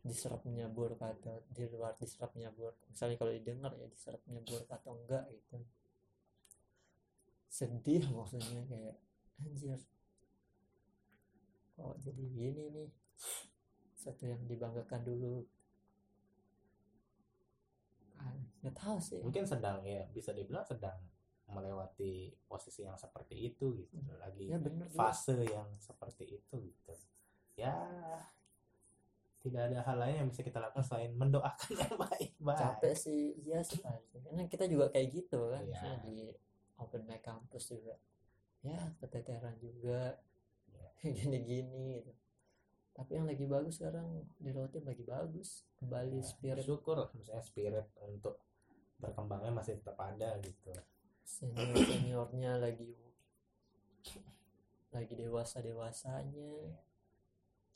Diserap 0.00 0.40
nyabur 0.48 0.96
atau 0.96 1.44
di 1.52 1.68
luar 1.68 1.92
diserap 2.00 2.32
nyabur 2.32 2.72
misalnya 2.88 3.20
kalau 3.20 3.36
didengar 3.36 3.76
ya 3.76 3.84
diserap 3.92 4.24
nyabur 4.24 4.64
atau 4.64 4.96
enggak 4.96 5.28
gitu. 5.28 5.60
Sedih 7.52 8.08
maksudnya 8.08 8.64
kayak 8.64 8.96
anjir. 9.44 9.76
Kok 11.76 12.00
jadi 12.00 12.24
gini 12.24 12.64
nih? 12.72 12.88
Satu 14.00 14.24
yang 14.24 14.40
dibanggakan 14.48 15.04
dulu 15.04 15.44
Ah, 18.20 18.36
nggak 18.60 18.76
tahu 18.76 18.98
sih. 19.00 19.20
Mungkin 19.24 19.44
sedang 19.48 19.80
ya 19.84 20.04
bisa 20.12 20.30
dibilang 20.32 20.64
sedang 20.64 20.96
melewati 21.50 22.30
posisi 22.46 22.86
yang 22.86 22.94
seperti 22.94 23.34
itu 23.50 23.74
gitu. 23.74 23.96
Lagi 24.20 24.46
ya 24.46 24.58
bener 24.60 24.86
juga. 24.86 25.10
fase 25.10 25.34
yang 25.42 25.66
seperti 25.80 26.38
itu 26.38 26.54
gitu. 26.60 26.94
Ya 27.58 27.74
tidak 29.40 29.72
ada 29.72 29.80
hal 29.80 29.96
lain 29.96 30.16
yang 30.20 30.28
bisa 30.28 30.44
kita 30.44 30.60
lakukan 30.60 30.84
selain 30.84 31.16
mendoakan 31.16 31.72
yang 31.72 31.96
baik-baik. 31.96 32.60
Capek 32.60 32.94
sih. 32.94 33.32
Iya 33.40 33.64
sih. 33.64 33.80
Karena 33.80 34.44
kita 34.46 34.68
juga 34.68 34.92
kayak 34.92 35.08
gitu 35.16 35.48
kan. 35.48 35.64
Iya. 35.64 35.72
misalnya 35.72 35.98
di 36.04 36.16
open 36.76 37.02
mic 37.08 37.24
kampus 37.24 37.72
juga. 37.72 37.96
Ya 38.60 38.92
keteteran 39.00 39.56
juga. 39.56 40.20
Iya. 40.68 40.86
gini-gini 41.16 42.04
gitu. 42.04 42.12
Tapi 42.92 43.16
yang 43.16 43.24
lagi 43.24 43.48
bagus 43.48 43.80
sekarang 43.80 44.28
di 44.36 44.52
Rotim 44.52 44.84
lagi 44.84 45.04
bagus. 45.08 45.64
Kembali 45.80 46.20
Ya, 46.20 46.28
spirit. 46.28 46.62
syukur 46.68 47.00
misalnya 47.16 47.40
spirit 47.40 47.88
untuk 48.04 48.36
berkembangnya 49.00 49.52
masih 49.52 49.80
tetap 49.80 49.96
ada 49.98 50.36
gitu. 50.44 50.70
Senior 51.24 51.74
seniornya 51.74 52.60
lagi 52.60 52.92
lagi 54.90 55.14
dewasa 55.14 55.62
dewasanya 55.62 56.74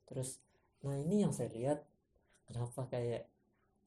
terus 0.04 0.42
nah 0.82 0.98
ini 0.98 1.22
yang 1.22 1.30
saya 1.30 1.48
lihat 1.54 1.87
kenapa 2.44 2.90
kayak 2.90 3.30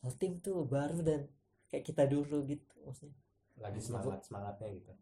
Rotim 0.02 0.39
tuh 0.39 0.63
baru 0.63 1.02
dan 1.02 1.21
kayak 1.67 1.84
kita 1.84 2.06
dulu 2.06 2.45
gitu 2.47 2.78
maksudnya. 2.86 3.17
Lagi 3.58 3.82
semangat 3.82 4.23
semangatnya 4.30 4.69
gitu. 4.71 4.93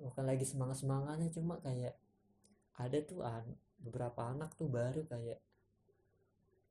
Bukan 0.00 0.24
lagi 0.24 0.44
semangat 0.46 0.76
semangatnya 0.80 1.28
cuma 1.34 1.58
kayak 1.60 1.98
ada 2.78 2.98
tuh 3.02 3.26
an 3.26 3.44
beberapa 3.76 4.32
anak 4.32 4.54
tuh 4.54 4.70
baru 4.70 5.04
kayak 5.04 5.42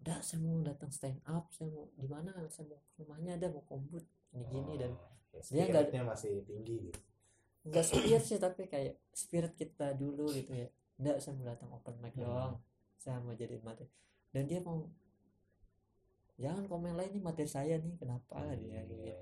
udah 0.06 0.22
saya 0.22 0.38
mau 0.42 0.62
datang 0.62 0.94
stand 0.94 1.20
up 1.28 1.50
saya 1.52 1.68
mau 1.70 1.92
di 2.00 2.08
mana? 2.08 2.32
Saya 2.48 2.72
mau 2.72 2.80
ke 2.80 3.04
rumahnya 3.04 3.38
ada 3.38 3.52
mau 3.52 3.62
kombut 3.68 4.06
gini 4.36 4.46
gini 4.46 4.74
dan 4.78 4.92
Oh, 4.92 5.40
ya, 5.52 5.68
dia 5.68 5.84
nggak- 5.84 6.06
masih 6.06 6.44
tinggi 6.44 6.76
gitu. 6.86 7.00
Enggak 7.62 7.84
spirit 7.84 8.22
sih 8.22 8.38
tapi 8.38 8.62
kayak 8.66 9.00
spirit 9.10 9.52
kita 9.54 9.92
dulu 9.94 10.28
gitu 10.30 10.52
ya. 10.54 10.68
Enggak 10.96 11.20
saya 11.20 11.34
mau 11.34 11.46
datang 11.46 11.70
open 11.72 11.96
mic 11.98 12.14
Hmm. 12.14 12.24
doang. 12.24 12.54
Saya 12.96 13.20
mau 13.20 13.34
jadi 13.34 13.60
materi 13.60 13.92
dan 14.30 14.44
dia 14.46 14.60
mau 14.60 14.88
jangan 16.36 16.64
komen 16.66 16.94
lain 16.94 17.12
nih 17.12 17.22
materi 17.22 17.48
saya 17.48 17.76
nih 17.78 17.96
kenapa 17.96 18.44
dia? 18.54 18.84
gitu. 18.84 18.96
Iya. 19.02 19.20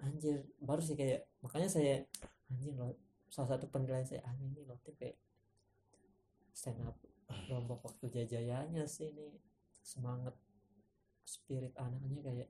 anjir 0.00 0.34
baru 0.58 0.78
sih 0.78 0.94
kayak 0.94 1.30
makanya 1.38 1.70
saya 1.70 2.02
anjir 2.48 2.74
loh 2.74 2.90
salah 3.28 3.54
satu 3.54 3.70
penilaian 3.70 4.02
saya 4.02 4.18
anjir 4.24 4.50
ini 4.50 4.62
loh 4.62 4.74
kayak 4.82 5.14
stand 6.52 6.82
up 6.82 6.98
lombok 7.46 7.82
waktu 7.82 8.10
jajayanya 8.12 8.82
sih 8.84 9.08
ini 9.08 9.38
semangat 9.80 10.34
spirit 11.22 11.70
anaknya 11.76 12.18
kayak 12.20 12.48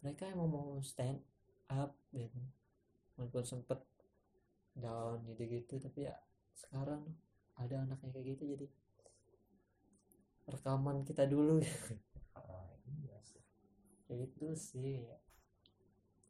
mereka 0.00 0.24
emang 0.26 0.48
mau 0.48 0.68
stand 0.80 1.20
up 1.68 1.92
dan 2.10 2.32
walaupun 3.14 3.44
sempet 3.44 3.80
down 4.72 5.20
gitu-gitu 5.26 5.76
tapi 5.76 6.08
ya 6.08 6.16
sekarang 6.56 7.04
ada 7.54 7.84
anaknya 7.84 8.08
kayak 8.10 8.26
gitu 8.34 8.42
jadi 8.48 8.66
rekaman 10.48 11.04
kita 11.06 11.24
dulu 11.26 11.60
Oh, 12.34 12.66
iya 13.04 13.18
sih. 13.22 13.42
kayak 14.06 14.18
gitu 14.26 14.46
sih 14.56 15.06
ya. 15.06 15.18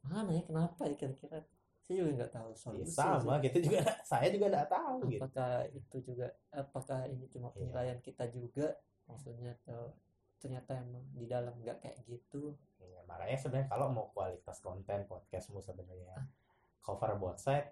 mana 0.02 0.33
ya 0.33 0.42
kenapa 0.42 0.88
ya 0.88 0.96
kira-kira 0.96 1.44
saya 1.80 1.96
juga 2.00 2.11
nggak 2.18 2.33
tahu 2.33 2.50
Ya, 2.50 2.87
sama 2.88 3.35
sih. 3.38 3.40
kita 3.46 3.59
juga 3.61 3.80
saya 4.02 4.28
juga 4.30 4.46
nggak 4.48 4.70
tahu 4.70 4.96
gitu 5.09 5.20
apakah 5.20 5.52
itu 5.70 5.96
juga 6.04 6.26
apakah 6.50 7.00
ini 7.06 7.24
cuma 7.28 7.48
Iya. 7.50 7.56
penilaian 7.56 7.98
kita 8.00 8.24
juga 8.28 8.66
maksudnya 9.06 9.52
atau 9.62 9.92
ternyata 10.40 10.72
emang 10.74 11.05
di 11.12 11.24
dalam 11.24 11.53
nggak 11.55 11.79
kayak 11.79 11.98
gitu. 12.03 12.57
Ya, 12.81 13.05
makanya 13.05 13.37
sebenarnya 13.37 13.68
kalau 13.68 13.87
mau 13.88 14.09
kualitas 14.11 14.59
konten 14.59 15.05
podcastmu 15.05 15.61
Ah. 15.61 15.64
sebenarnya 15.64 16.16
cover 16.81 17.12
both 17.14 17.38
side 17.38 17.68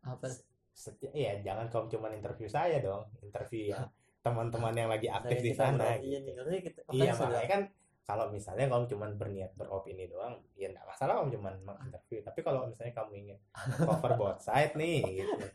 apa? 0.00 0.28
setiap 0.70 1.12
ya 1.12 1.36
jangan 1.40 1.66
kamu 1.66 1.90
cuma 1.90 2.08
interview 2.08 2.46
saya 2.46 2.78
dong 2.78 3.04
interview 3.20 3.68
ya 3.68 3.84
teman-teman 4.20 4.72
yang 4.72 4.88
lagi 4.88 5.08
aktif 5.08 5.40
di 5.40 5.50
sana 5.50 5.96
gitu. 5.96 6.06
iya 6.06 6.18
nih, 6.20 6.32
maksudnya 6.34 6.60
kita- 6.62 6.82
iya 6.86 7.10
makanya 7.10 7.12
saya 7.12 7.26
makanya 7.26 7.50
kan 7.50 7.62
kalau 8.02 8.24
misalnya 8.28 8.64
kamu 8.66 8.84
cuma 8.86 9.06
berniat 9.12 9.50
beropini 9.54 10.04
doang 10.06 10.34
ya 10.54 10.68
nggak 10.68 10.84
masalah 10.84 11.12
kamu 11.16 11.30
cuma 11.34 11.48
menginterview. 11.58 12.20
Tapi 12.20 12.40
kalau 12.40 12.60
misalnya 12.64 12.92
kamu 12.92 13.12
ingin 13.18 13.38
cover 13.80 14.12
both 14.14 14.40
side 14.40 14.72
nih 14.74 15.00
gitu 15.18 15.46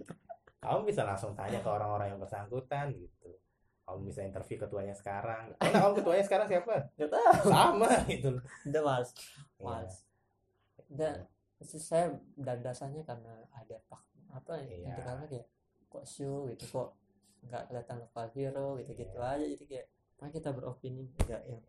kamu 0.58 0.80
bisa 0.84 1.02
langsung 1.04 1.34
tanya 1.34 1.60
ke 1.60 1.70
orang-orang 1.70 2.08
yang 2.10 2.20
bersangkutan 2.20 2.90
gitu 2.92 3.30
kamu 3.86 4.00
bisa 4.04 4.22
interview 4.22 4.58
ketuanya 4.58 4.92
sekarang 4.92 5.54
karena 5.56 5.78
kamu 5.80 5.94
ketuanya 5.96 6.24
sekarang 6.24 6.48
siapa 6.48 6.74
nggak 6.94 7.10
tahu 7.10 7.44
sama 7.54 7.90
gitu 8.06 8.30
udah 8.66 8.82
mas 8.84 9.10
Iya. 9.56 9.64
mas 9.64 9.94
maksud 11.56 11.80
saya 11.80 12.06
dan 12.36 12.60
dasarnya 12.60 13.02
karena 13.02 13.34
ada 13.50 13.78
pak 13.86 14.02
apa 14.30 14.54
ya 14.60 14.76
Iya. 14.76 14.90
itu 14.90 15.02
karena 15.02 15.26
kayak 15.26 15.48
kok 15.88 16.04
show 16.04 16.50
gitu 16.50 16.66
kok 16.68 16.90
nggak 17.46 17.64
kelihatan 17.70 17.98
lokal 18.02 18.26
hero 18.34 18.68
gitu 18.78 18.92
gitu 18.94 19.16
Iya. 19.16 19.32
aja 19.32 19.46
jadi 19.48 19.66
kayak 19.66 19.86
makanya 20.16 20.34
kita 20.34 20.50
beropini 20.52 21.04
nggak 21.16 21.42
yang 21.46 21.62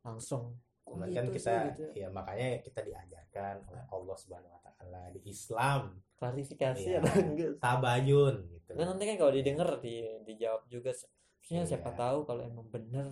langsung 0.00 0.42
kok 0.84 0.92
Cuman 0.94 1.08
gitu 1.08 1.16
kan 1.16 1.24
sih, 1.24 1.34
kita 1.34 1.54
gitu. 1.72 1.84
ya 1.96 2.08
makanya 2.08 2.46
kita 2.60 2.80
diajarkan 2.82 3.54
oleh 3.66 3.84
Allah 3.88 4.16
Subhanahu 4.16 4.52
wa 4.52 4.60
taala 4.62 5.02
di 5.10 5.20
Islam 5.24 5.80
klarifikasi 6.14 6.86
Iya. 6.86 7.00
enggak 7.02 7.52
tabayun 7.58 8.36
gitu. 8.48 8.70
Nah, 8.74 8.84
nanti 8.86 9.04
kan 9.04 9.16
kalau 9.16 9.32
didengar 9.32 9.68
di 9.80 9.96
dijawab 10.22 10.62
juga 10.68 10.92
maksudnya 11.44 11.68
siapa 11.68 11.90
Iya. 11.90 11.98
tahu 12.00 12.18
kalau 12.24 12.42
emang 12.42 12.66
bener 12.68 13.06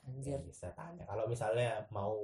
Ya, 0.00 0.08
anjir 0.10 0.40
bisa 0.40 0.68
tanya. 0.72 1.04
Kalau 1.04 1.24
misalnya 1.24 1.84
mau 1.88 2.16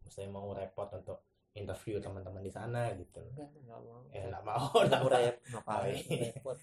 misalnya 0.00 0.32
mau 0.32 0.48
repot 0.52 0.88
untuk 0.92 1.20
interview 1.52 1.96
teman-teman 1.96 2.40
di 2.40 2.48
sana 2.48 2.88
gitu. 2.92 3.20
enggak 3.22 3.48
enggak 3.54 3.80
mau 3.82 4.00
Ya 4.08 4.22
enggak 4.24 4.40
mau. 4.42 4.64
Udah 4.72 4.84
enggak 4.88 5.02
mau. 5.04 5.12
rep 5.12 5.36
ngapain 5.52 5.96
repot. 6.08 6.56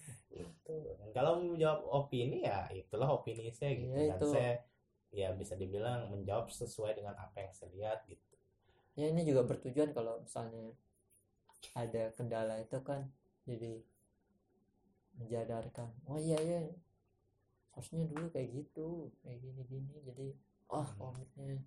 Dan 0.66 1.10
kalau 1.10 1.30
mau 1.38 1.54
jawab 1.54 1.80
opini 1.86 2.42
ya 2.42 2.66
itulah 2.70 3.10
opini 3.12 3.50
saya 3.50 3.78
gitu. 3.78 3.90
Iya, 3.90 4.10
Dan 4.10 4.18
itu. 4.18 4.26
saya 4.26 4.52
ya 5.10 5.28
bisa 5.34 5.54
dibilang 5.54 6.06
menjawab 6.08 6.50
sesuai 6.50 6.94
dengan 6.94 7.14
apa 7.14 7.34
yang 7.42 7.50
saya 7.50 7.70
lihat 7.74 7.98
gitu. 8.06 8.22
ya 8.94 9.06
ini 9.06 9.22
juga 9.22 9.42
bertujuan 9.42 9.90
kalau 9.90 10.18
misalnya 10.18 10.70
ada 11.74 12.10
kendala 12.14 12.58
itu 12.58 12.78
kan 12.82 13.06
jadi 13.42 13.82
menjadarkan 15.14 15.90
oh 16.06 16.18
iya 16.18 16.38
ya 16.38 16.60
harusnya 17.70 18.02
dulu 18.04 18.26
kayak 18.28 18.48
gitu 18.52 18.88
kayak 19.22 19.38
gini 19.40 19.62
gini 19.66 19.94
jadi 20.04 20.26
oh 20.68 20.82
Hmm. 20.84 20.98
komitnya 20.98 21.58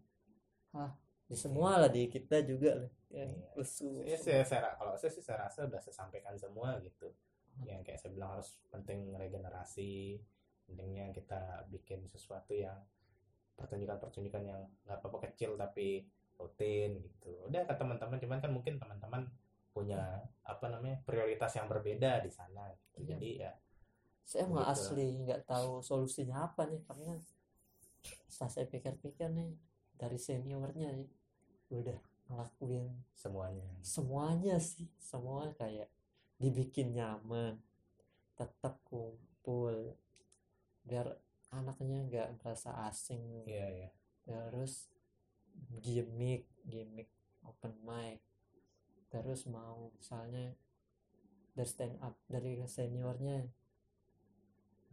ah 0.73 0.91
di 1.23 1.35
semua 1.35 1.79
lah 1.79 1.89
di 1.89 2.05
kita 2.07 2.43
juga 2.43 2.83
lah 2.83 2.91
yang 3.09 3.31
Iya. 3.31 3.55
lesu 3.55 3.89
Ya, 4.03 4.17
saya, 4.17 4.43
saya- 4.43 4.75
kalau 4.75 4.93
saya 4.95 5.11
sih 5.11 5.23
saya 5.23 5.47
rasa 5.47 5.65
udah 5.65 5.79
saya 5.79 5.95
sampaikan 5.95 6.35
semua 6.35 6.75
gitu. 6.81 7.13
Yang 7.63 7.81
kayak 7.85 7.99
saya 8.01 8.11
bilang 8.11 8.31
harus 8.33 8.57
penting 8.67 9.13
regenerasi, 9.13 10.17
pentingnya 10.65 11.13
kita 11.13 11.63
bikin 11.69 12.09
sesuatu 12.09 12.51
yang 12.51 12.75
pertunjukan-pertunjukan 13.53 14.43
yang 14.43 14.61
nggak 14.83 14.97
apa-apa 14.99 15.29
kecil 15.29 15.53
tapi 15.55 16.03
rutin 16.35 16.97
gitu. 16.99 17.29
Udah 17.45 17.63
ke 17.63 17.73
teman-teman, 17.77 18.17
cuman 18.17 18.39
kan 18.41 18.51
mungkin 18.51 18.75
teman-teman 18.81 19.29
punya 19.69 20.01
apa 20.43 20.65
namanya 20.69 20.97
prioritas 21.05 21.53
yang 21.53 21.69
berbeda 21.69 22.19
di 22.19 22.29
sana. 22.29 22.67
Gitu. 22.73 22.89
Iya. 22.97 23.05
Jadi 23.13 23.29
ya 23.39 23.51
saya 24.23 24.47
nggak 24.47 24.67
Gitu. 24.67 24.73
asli 24.73 25.07
nggak 25.23 25.41
tahu 25.45 25.83
solusinya 25.83 26.47
apa 26.47 26.65
nih 26.65 26.81
karena 26.87 27.13
setelah 28.27 28.51
saya 28.51 28.65
pikir-pikir 28.67 29.29
nih 29.29 29.51
dari 29.93 30.17
seniornya 30.17 30.89
nih 30.91 31.09
udah 31.71 31.99
ngelakuin 32.27 32.87
semuanya. 33.13 33.67
semuanya 33.83 34.55
sih 34.57 34.87
semua 34.97 35.51
kayak 35.53 35.87
dibikin 36.39 36.95
nyaman 36.95 37.59
tetap 38.33 38.79
kumpul 38.83 39.93
biar 40.83 41.13
anaknya 41.53 42.01
nggak 42.03 42.29
merasa 42.41 42.73
asing 42.89 43.45
Iya 43.45 43.67
ya. 43.69 43.89
terus 44.25 44.89
gimmick 45.79 46.49
gimmick 46.65 47.07
open 47.45 47.75
mic 47.85 48.19
terus 49.13 49.45
mau 49.45 49.93
misalnya 49.93 50.57
dari 51.53 51.69
stand 51.69 52.01
up 52.01 52.17
dari 52.25 52.57
seniornya 52.65 53.45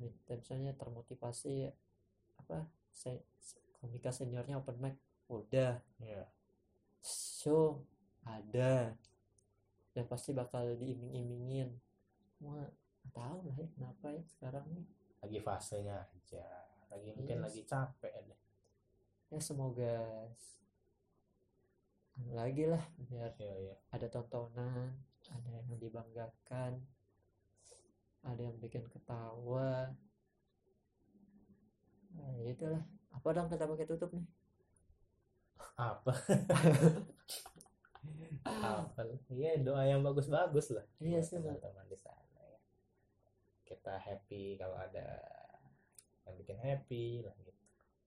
nih 0.01 0.13
misalnya 0.27 0.73
termotivasi 0.75 1.69
apa 2.37 2.65
se 2.91 3.21
komika 3.79 4.11
seniornya 4.11 4.59
open 4.59 4.77
mic 4.77 4.97
udah 5.29 5.79
Iya. 6.01 6.25
show 7.01 7.85
ada 8.25 8.97
yang 9.95 10.07
pasti 10.07 10.33
bakal 10.33 10.75
diiming-imingin 10.75 11.71
wah 12.41 12.67
tahu 13.13 13.45
lah 13.45 13.57
ya 13.57 13.69
kenapa 13.73 14.07
ya 14.11 14.23
sekarang 14.27 14.65
nih 14.71 14.87
Lagi 15.21 15.39
fasenya 15.39 16.09
aja. 16.09 16.47
Lagi 16.89 17.13
mungkin 17.13 17.37
Iya. 17.39 17.45
lagi 17.45 17.63
capek 17.63 18.15
deh. 18.25 18.41
ya 19.31 19.39
semoga 19.39 20.27
anu 22.17 22.31
lagi 22.35 22.65
lah 22.67 22.83
biar 23.07 23.33
Iya 23.37 23.55
iya. 23.61 23.75
ada 23.93 24.07
tontonan 24.09 24.91
ada 25.31 25.49
yang 25.63 25.79
dibanggakan 25.79 26.81
ada 28.25 28.41
yang 28.41 28.57
bikin 28.61 28.85
ketawa. 28.89 29.93
Nah, 32.17 32.31
ya 32.41 32.53
itulah. 32.53 32.83
Apa 33.11 33.29
dong 33.35 33.51
kita 33.51 33.67
pakai 33.67 33.87
tutup 33.91 34.11
nih? 34.15 34.27
Apa 35.77 36.13
apa 38.41 39.01
iya 39.33 39.61
doa 39.61 39.85
yang 39.85 40.01
bagus-bagus 40.01 40.73
lah. 40.73 40.87
Iya 41.01 41.21
sih, 41.21 41.37
teman-teman 41.37 41.85
di 41.89 41.99
sana 42.01 42.41
ya. 42.49 42.61
Kita 43.65 43.97
happy 44.01 44.57
kalau 44.57 44.77
ada 44.77 45.21
yang 46.25 46.35
bikin 46.41 46.57
happy 46.61 47.25
lah 47.25 47.35
gitu. 47.45 47.61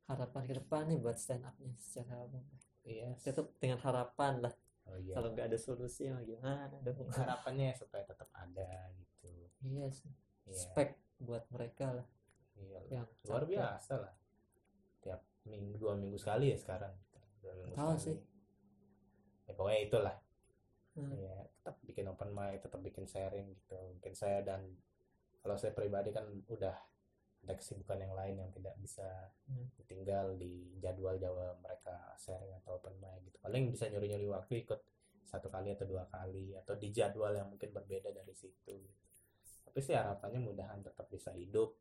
Harapan 0.10 0.41
ke 0.49 0.54
depan 0.58 0.89
nih 0.89 0.99
buat 1.02 1.17
stand 1.17 1.45
up 1.45 1.56
nya 1.62 1.73
secara 1.78 2.26
umum. 2.26 2.41
Iya. 2.84 3.13
Tetap 3.21 3.54
dengan 3.62 3.80
harapan 3.86 4.41
lah. 4.41 4.54
Oh 4.89 4.97
iya. 4.97 5.13
Kalau 5.15 5.30
nggak 5.34 5.47
ada 5.54 5.58
solusi 5.60 6.10
mah 6.10 6.23
gimana 6.26 6.67
dong? 6.82 7.10
Harapannya 7.13 7.73
supaya 7.78 8.04
tetap 8.04 8.30
ada 8.34 8.69
gitu 8.97 9.03
iya 9.63 9.88
sih 9.89 10.12
iya 10.45 10.56
spek 10.56 10.89
buat 11.19 11.43
mereka 11.49 11.93
lah 11.93 12.08
iya 12.56 12.78
lah. 12.78 12.84
yang 12.91 13.08
luar 13.23 13.43
capek. 13.43 13.52
biasa 13.56 13.93
lah 13.97 14.13
tiap 14.99 15.21
minggu 15.43 15.76
dua 15.76 15.93
minggu 15.93 16.15
sekali 16.15 16.52
ya 16.52 16.58
sekarang 16.58 16.93
dua 17.39 17.54
minggu 17.56 17.73
Tahu 17.73 17.95
sih. 17.97 18.17
ya 19.43 19.54
pokoknya 19.54 19.82
itulah 19.84 20.15
Hmm. 20.93 21.10
ya 21.10 21.34
tetap 21.58 21.82
bikin 21.82 22.06
open 22.06 22.30
mic 22.30 22.62
tetap 22.62 22.78
bikin 22.78 23.10
sharing 23.10 23.49
gitu 23.49 23.73
mungkin 23.73 24.13
saya 24.13 24.45
dan 24.45 24.62
kalau 25.41 25.58
saya 25.58 25.73
pribadi 25.73 26.13
kan 26.13 26.21
udah 26.45 26.78
ada 27.41 27.54
kesibukan 27.58 27.97
yang 27.97 28.13
lain 28.13 28.38
yang 28.38 28.54
tidak 28.54 28.78
bisa 28.78 29.34
Hmm. 29.49 29.73
ditinggal 29.76 30.38
di 30.38 30.78
jadwal 30.78 31.17
jadwal 31.17 31.58
mereka 31.60 32.13
sharing 32.13 32.54
atau 32.56 32.78
open 32.78 32.93
mic 33.02 33.26
gitu 33.26 33.41
paling 33.41 33.73
bisa 33.73 33.89
nyuri 33.89 34.06
nyuri 34.06 34.30
waktu 34.30 34.62
ikut 34.62 34.86
satu 35.26 35.49
kali 35.49 35.73
atau 35.73 35.89
dua 35.89 36.06
kali 36.06 36.54
atau 36.54 36.78
di 36.78 36.93
jadwal 36.93 37.34
yang 37.34 37.49
mungkin 37.49 37.73
berbeda 37.73 38.13
dari 38.13 38.32
situ 38.32 38.78
tapi 39.74 39.90
sih 39.90 39.98
harapannya 39.98 40.38
mudahan 40.38 40.86
tetap 40.86 41.10
bisa 41.10 41.34
hidup. 41.34 41.74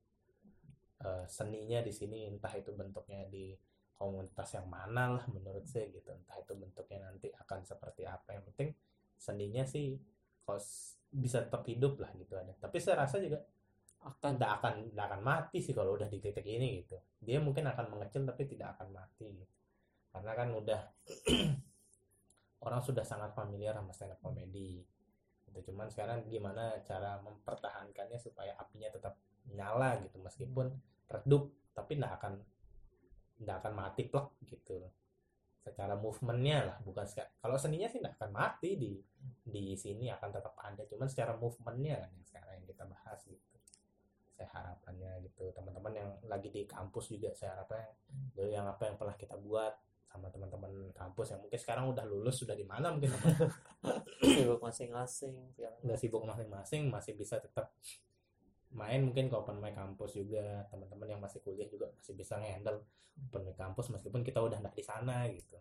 Eh, 1.05 1.28
seninya 1.28 1.85
di 1.85 1.92
sini 1.92 2.24
entah 2.24 2.48
itu 2.57 2.72
bentuknya 2.72 3.28
di 3.28 3.52
komunitas 3.92 4.57
yang 4.57 4.64
mana 4.64 5.20
lah 5.20 5.28
menurut 5.28 5.68
saya 5.68 5.92
gitu. 5.92 6.09
Entah 6.09 6.40
itu 6.40 6.57
bentuknya 6.57 7.05
nanti 7.05 7.28
akan 7.28 7.61
seperti 7.68 8.09
apa. 8.09 8.33
Yang 8.33 8.44
penting 8.48 8.68
seninya 9.20 9.68
sih 9.68 10.00
kos 10.40 10.96
bisa 11.12 11.44
tetap 11.44 11.68
hidup 11.68 12.00
lah 12.00 12.09
gitu 12.16 12.33
ada. 12.33 12.57
Tapi 12.57 12.81
saya 12.81 13.05
rasa 13.05 13.20
juga 13.20 13.44
akan. 14.09 14.40
tidak 14.40 14.50
akan 14.57 14.72
tidak 14.88 15.05
akan 15.12 15.20
mati 15.20 15.59
sih 15.61 15.76
kalau 15.76 15.92
udah 15.92 16.09
di 16.09 16.16
titik 16.16 16.48
ini 16.48 16.81
gitu. 16.81 16.96
Dia 17.20 17.44
mungkin 17.44 17.68
akan 17.68 17.92
mengecil 17.92 18.24
tapi 18.24 18.48
tidak 18.48 18.81
akan 18.81 18.88
mati 18.88 19.28
gitu. 19.37 19.52
Karena 20.09 20.33
kan 20.33 20.48
udah 20.48 20.81
orang 22.64 22.81
sudah 22.81 23.05
sangat 23.05 23.37
familiar 23.37 23.76
sama 23.76 23.92
stand 23.92 24.16
up 24.16 24.20
comedy 24.24 24.81
itu 25.52 25.68
cuman 25.68 25.92
sekarang 25.92 26.24
gimana 26.32 26.80
cara 26.88 27.20
mempertahankannya 27.20 28.16
supaya 28.16 28.56
apinya 28.56 28.88
tetap 28.88 29.20
nyala 29.52 30.00
gitu 30.00 30.16
meskipun 30.24 30.72
redup 31.12 31.52
tapi 31.76 32.00
tidak 32.00 32.16
akan 32.20 32.40
tidak 33.36 33.56
akan 33.60 33.72
mati 33.74 34.02
plek 34.08 34.28
gitu. 34.48 34.80
Secara 35.62 35.94
movementnya 35.94 36.58
lah 36.66 36.76
bukan 36.82 37.06
kalau 37.38 37.54
seninya 37.60 37.86
sih 37.86 38.02
tidak 38.02 38.18
akan 38.18 38.30
mati 38.34 38.74
di 38.74 38.92
di 39.42 39.76
sini 39.76 40.08
akan 40.10 40.30
tetap 40.30 40.54
ada. 40.62 40.82
Cuman 40.88 41.06
secara 41.10 41.36
movementnya 41.36 42.00
kan 42.00 42.10
yang 42.16 42.26
sekarang 42.26 42.52
yang 42.62 42.66
kita 42.66 42.84
bahas 42.88 43.18
gitu. 43.26 43.56
Saya 44.34 44.48
harapannya 44.56 45.22
gitu. 45.26 45.52
Teman-teman 45.52 45.92
yang 45.92 46.10
lagi 46.26 46.48
di 46.50 46.64
kampus 46.64 47.12
juga 47.12 47.34
saya 47.36 47.58
harapnya 47.58 47.92
dari 48.32 48.50
yang 48.54 48.66
apa 48.66 48.88
yang 48.88 48.96
pernah 48.96 49.14
kita 49.18 49.36
buat 49.38 49.74
sama 50.12 50.29
teman-teman 50.29 50.92
kampus 50.92 51.33
yang 51.33 51.40
mungkin 51.40 51.57
sekarang 51.57 51.88
udah 51.88 52.05
lulus 52.05 52.44
sudah 52.44 52.53
di 52.53 52.68
mana 52.68 52.92
mungkin. 52.92 53.09
Sibuk 54.20 54.61
masing-masing 54.61 55.35
segala 55.57 55.75
udah 55.81 55.96
sibuk 55.96 56.22
masing-masing 56.22 56.92
masih 56.92 57.16
bisa 57.16 57.40
tetap 57.40 57.72
main 58.72 59.01
mungkin 59.03 59.33
ke 59.33 59.35
open 59.35 59.57
mic 59.59 59.72
kampus 59.72 60.20
juga. 60.20 60.68
Teman-teman 60.68 61.09
yang 61.09 61.20
masih 61.25 61.40
kuliah 61.40 61.66
juga 61.66 61.88
masih 61.96 62.12
bisa 62.12 62.37
ngehandle 62.37 62.85
open 63.33 63.42
mic 63.48 63.57
kampus 63.57 63.88
meskipun 63.88 64.20
kita 64.20 64.44
udah 64.44 64.61
nggak 64.61 64.77
di 64.77 64.85
sana 64.85 65.25
gitu. 65.33 65.57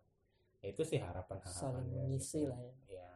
Ya, 0.62 0.76
itu 0.76 0.84
sih 0.86 1.00
harapan 1.00 1.42
saling 1.42 1.88
harapannya 1.88 2.02
mengisi 2.06 2.44
gitu. 2.44 2.52
lah 2.52 2.60
ya. 2.60 2.74
Ya 3.02 3.12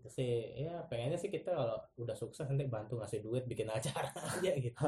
itu 0.00 0.08
sih 0.08 0.32
ya 0.64 0.80
pengennya 0.88 1.20
sih 1.20 1.28
kita 1.28 1.52
kalau 1.52 1.76
udah 2.00 2.16
sukses 2.16 2.48
nanti 2.48 2.64
bantu 2.64 2.96
ngasih 2.96 3.20
duit 3.20 3.44
bikin 3.44 3.68
acara 3.76 4.08
aja 4.16 4.56
gitu 4.56 4.80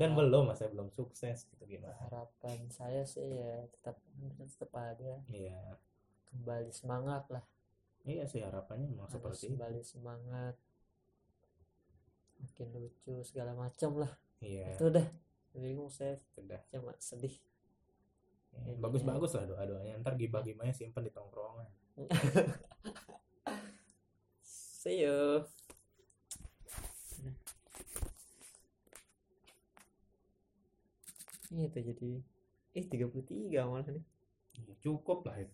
kan 0.00 0.10
belum 0.16 0.48
mas 0.48 0.60
saya 0.60 0.72
belum 0.72 0.88
sukses 0.88 1.44
gitu 1.48 1.64
gimana? 1.68 1.96
Harapan 2.08 2.58
saya 2.72 3.04
sih 3.04 3.24
ya 3.24 3.66
tetap 3.68 4.00
tetap 4.38 4.72
ada 4.76 5.20
iya. 5.28 5.76
kembali 6.32 6.70
semangat 6.72 7.28
lah. 7.28 7.44
Iya 8.02 8.26
sih 8.26 8.42
harapannya 8.42 8.90
memang 8.90 9.06
harus 9.06 9.14
seperti 9.14 9.46
itu. 9.46 9.54
kembali 9.54 9.82
semangat. 9.84 10.54
Makin 12.42 12.68
lucu 12.74 13.14
segala 13.22 13.52
macam 13.54 14.02
lah. 14.02 14.12
Iya. 14.42 14.74
Itu 14.74 14.90
udah. 14.90 15.06
Bingung 15.54 15.90
saya. 15.92 16.18
Udah. 16.34 16.58
Cuma 16.74 16.96
sedih. 16.98 17.38
Ya, 18.52 18.74
bagus-bagus 18.76 19.38
lah 19.38 19.46
doa-doanya. 19.48 20.02
Ntar 20.02 20.18
gibah-gibahnya 20.18 20.74
simpen 20.74 21.06
di 21.06 21.12
tongkrongan. 21.14 21.70
See 24.82 25.06
you 25.06 25.46
Ini 31.52 31.68
tuh 31.68 31.84
jadi 31.84 32.10
eh 32.72 32.84
33 32.88 33.68
malah 33.68 33.84
nih. 33.92 34.04
Cukup 34.80 35.28
lah 35.28 35.36
itu 35.36 35.50